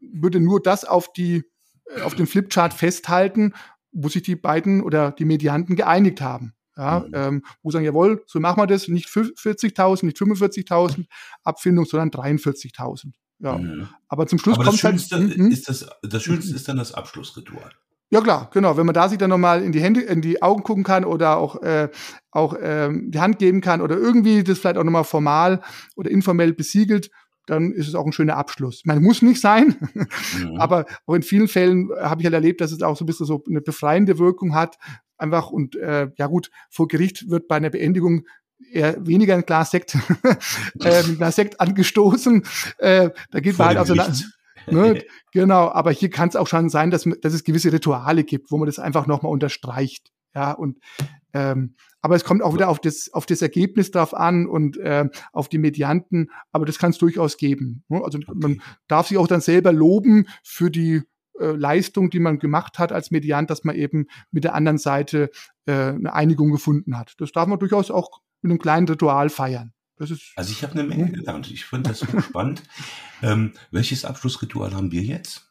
würde 0.00 0.40
nur 0.40 0.60
das 0.60 0.84
auf 0.84 1.12
die, 1.12 1.44
äh, 1.86 2.02
auf 2.02 2.14
den 2.14 2.26
Flipchart 2.26 2.74
festhalten, 2.74 3.54
wo 3.92 4.08
sich 4.08 4.22
die 4.22 4.36
beiden 4.36 4.82
oder 4.82 5.12
die 5.12 5.24
Medianten 5.24 5.76
geeinigt 5.76 6.20
haben. 6.20 6.54
Ja, 6.76 7.00
mhm. 7.06 7.12
ähm, 7.14 7.42
wo 7.62 7.70
sagen, 7.70 7.84
jawohl, 7.84 8.24
so 8.26 8.40
machen 8.40 8.60
wir 8.60 8.66
das, 8.66 8.88
nicht 8.88 9.08
40.000, 9.08 10.06
nicht 10.06 10.18
45.000 10.18 11.06
Abfindung, 11.44 11.84
sondern 11.84 12.10
43.000. 12.10 13.12
Ja. 13.38 13.58
Mhm. 13.58 13.88
Aber 14.08 14.26
zum 14.26 14.40
Schluss 14.40 14.56
Aber 14.56 14.64
kommt 14.64 14.82
das 14.82 15.10
halt, 15.10 15.10
hm, 15.10 15.30
hm? 15.30 15.50
ist 15.52 15.68
das, 15.68 15.86
das 16.02 16.22
Schönste 16.22 16.54
ist 16.54 16.66
dann 16.66 16.76
das 16.76 16.92
Abschlussritual. 16.92 17.72
Ja 18.14 18.20
klar, 18.20 18.48
genau. 18.52 18.76
Wenn 18.76 18.86
man 18.86 18.94
da 18.94 19.08
sich 19.08 19.18
dann 19.18 19.30
nochmal 19.30 19.64
in 19.64 19.72
die 19.72 19.80
Hände, 19.80 20.00
in 20.00 20.20
die 20.20 20.40
Augen 20.40 20.62
gucken 20.62 20.84
kann 20.84 21.04
oder 21.04 21.36
auch, 21.36 21.60
äh, 21.62 21.88
auch 22.30 22.54
ähm, 22.62 23.10
die 23.10 23.18
Hand 23.18 23.40
geben 23.40 23.60
kann 23.60 23.80
oder 23.80 23.96
irgendwie 23.96 24.44
das 24.44 24.60
vielleicht 24.60 24.76
auch 24.76 24.84
nochmal 24.84 25.02
formal 25.02 25.62
oder 25.96 26.12
informell 26.12 26.52
besiegelt, 26.52 27.10
dann 27.46 27.72
ist 27.72 27.88
es 27.88 27.96
auch 27.96 28.06
ein 28.06 28.12
schöner 28.12 28.36
Abschluss. 28.36 28.82
Meine, 28.84 29.00
muss 29.00 29.20
nicht 29.20 29.40
sein, 29.40 29.74
mhm. 29.94 30.56
aber 30.60 30.86
auch 31.06 31.14
in 31.14 31.24
vielen 31.24 31.48
Fällen 31.48 31.88
habe 32.00 32.22
ich 32.22 32.26
halt 32.26 32.34
erlebt, 32.34 32.60
dass 32.60 32.70
es 32.70 32.82
auch 32.82 32.96
so 32.96 33.02
ein 33.02 33.06
bisschen 33.06 33.26
so 33.26 33.42
eine 33.48 33.60
befreiende 33.60 34.16
Wirkung 34.20 34.54
hat. 34.54 34.78
Einfach 35.18 35.50
und 35.50 35.74
äh, 35.74 36.06
ja 36.16 36.28
gut, 36.28 36.52
vor 36.70 36.86
Gericht 36.86 37.28
wird 37.30 37.48
bei 37.48 37.56
einer 37.56 37.70
Beendigung 37.70 38.26
eher 38.70 39.04
weniger 39.04 39.34
ein 39.34 39.42
Glas 39.42 39.72
Sekt, 39.72 39.96
äh, 40.84 41.02
mit 41.02 41.18
Glas 41.18 41.34
Sekt 41.34 41.60
angestoßen. 41.60 42.44
Äh, 42.78 43.10
da 43.32 43.40
geht 43.40 43.58
man 43.58 43.66
halt 43.66 43.78
also 43.78 43.96
Ne? 44.66 45.04
genau, 45.32 45.68
aber 45.70 45.90
hier 45.90 46.10
kann 46.10 46.28
es 46.28 46.36
auch 46.36 46.46
schon 46.46 46.68
sein, 46.68 46.90
dass, 46.90 47.08
dass 47.22 47.34
es 47.34 47.44
gewisse 47.44 47.72
Rituale 47.72 48.24
gibt, 48.24 48.50
wo 48.50 48.58
man 48.58 48.66
das 48.66 48.78
einfach 48.78 49.06
nochmal 49.06 49.32
unterstreicht. 49.32 50.10
Ja, 50.34 50.52
und 50.52 50.78
ähm, 51.32 51.76
aber 52.00 52.16
es 52.16 52.24
kommt 52.24 52.42
auch 52.42 52.54
wieder 52.54 52.68
auf 52.68 52.80
das, 52.80 53.10
auf 53.12 53.24
das 53.24 53.40
Ergebnis 53.40 53.90
drauf 53.90 54.14
an 54.14 54.46
und 54.46 54.76
äh, 54.78 55.08
auf 55.32 55.48
die 55.48 55.58
Medianten, 55.58 56.30
aber 56.52 56.66
das 56.66 56.78
kann 56.78 56.90
es 56.90 56.98
durchaus 56.98 57.36
geben. 57.36 57.84
Ne? 57.88 58.02
Also 58.04 58.18
okay. 58.18 58.32
man 58.34 58.62
darf 58.88 59.08
sich 59.08 59.18
auch 59.18 59.28
dann 59.28 59.40
selber 59.40 59.72
loben 59.72 60.26
für 60.42 60.70
die 60.70 61.02
äh, 61.38 61.46
Leistung, 61.46 62.10
die 62.10 62.20
man 62.20 62.38
gemacht 62.38 62.78
hat 62.78 62.92
als 62.92 63.10
Mediant, 63.10 63.50
dass 63.50 63.64
man 63.64 63.74
eben 63.74 64.06
mit 64.30 64.44
der 64.44 64.54
anderen 64.54 64.78
Seite 64.78 65.30
äh, 65.66 65.72
eine 65.72 66.12
Einigung 66.12 66.52
gefunden 66.52 66.96
hat. 66.98 67.14
Das 67.18 67.32
darf 67.32 67.46
man 67.48 67.58
durchaus 67.58 67.90
auch 67.90 68.20
mit 68.42 68.50
einem 68.50 68.58
kleinen 68.58 68.88
Ritual 68.88 69.28
feiern. 69.28 69.73
Also 69.98 70.14
ich 70.50 70.62
habe 70.62 70.72
eine 70.72 70.84
Menge 70.84 71.12
gelernt. 71.12 71.50
Ich 71.50 71.64
finde 71.66 71.90
das 71.90 72.00
so 72.00 72.20
spannend. 72.20 72.62
Ähm, 73.22 73.52
welches 73.70 74.04
Abschlussritual 74.04 74.74
haben 74.74 74.90
wir 74.90 75.02
jetzt? 75.02 75.46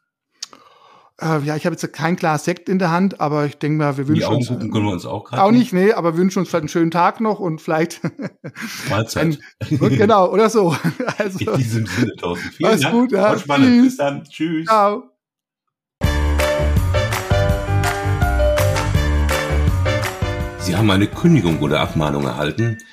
Äh, 1.21 1.39
ja, 1.43 1.55
ich 1.55 1.65
habe 1.65 1.75
jetzt 1.75 1.93
kein 1.93 2.15
Glas 2.15 2.43
Sekt 2.43 2.67
in 2.67 2.79
der 2.79 2.91
Hand, 2.91 3.21
aber 3.21 3.45
ich 3.45 3.57
denke 3.57 3.77
mal, 3.77 3.97
wir 3.97 4.07
wünschen 4.07 4.33
uns. 4.33 4.47
Die 4.47 4.53
Augen 4.53 4.71
können 4.71 4.85
wir 4.85 4.91
uns 4.91 5.05
auch 5.05 5.23
gerade. 5.23 5.43
Auch 5.43 5.51
nicht, 5.51 5.71
nee, 5.71 5.93
aber 5.93 6.17
wünschen 6.17 6.39
uns 6.39 6.49
vielleicht 6.49 6.63
einen 6.63 6.69
schönen 6.69 6.91
Tag 6.91 7.21
noch 7.21 7.39
und 7.39 7.61
vielleicht. 7.61 8.01
Mahlzeit. 8.89 9.39
Ein, 9.59 9.79
genau, 9.79 10.29
oder 10.31 10.49
so. 10.49 10.75
Also, 11.17 11.39
in 11.39 11.57
diesem 11.57 11.85
Sinne, 11.85 12.13
Thorsten. 12.17 12.49
Vielen 12.51 12.81
Dank. 12.81 12.93
Gut, 12.93 13.11
ja. 13.11 13.37
spannend. 13.37 13.67
Tschüss. 13.67 13.85
Bis 13.85 13.97
dann. 13.97 14.23
Tschüss. 14.23 14.65
Ciao. 14.65 15.03
Sie 20.59 20.75
haben 20.75 20.89
eine 20.89 21.07
Kündigung 21.07 21.59
oder 21.59 21.81
Abmahnung 21.81 22.25
erhalten, 22.25 22.79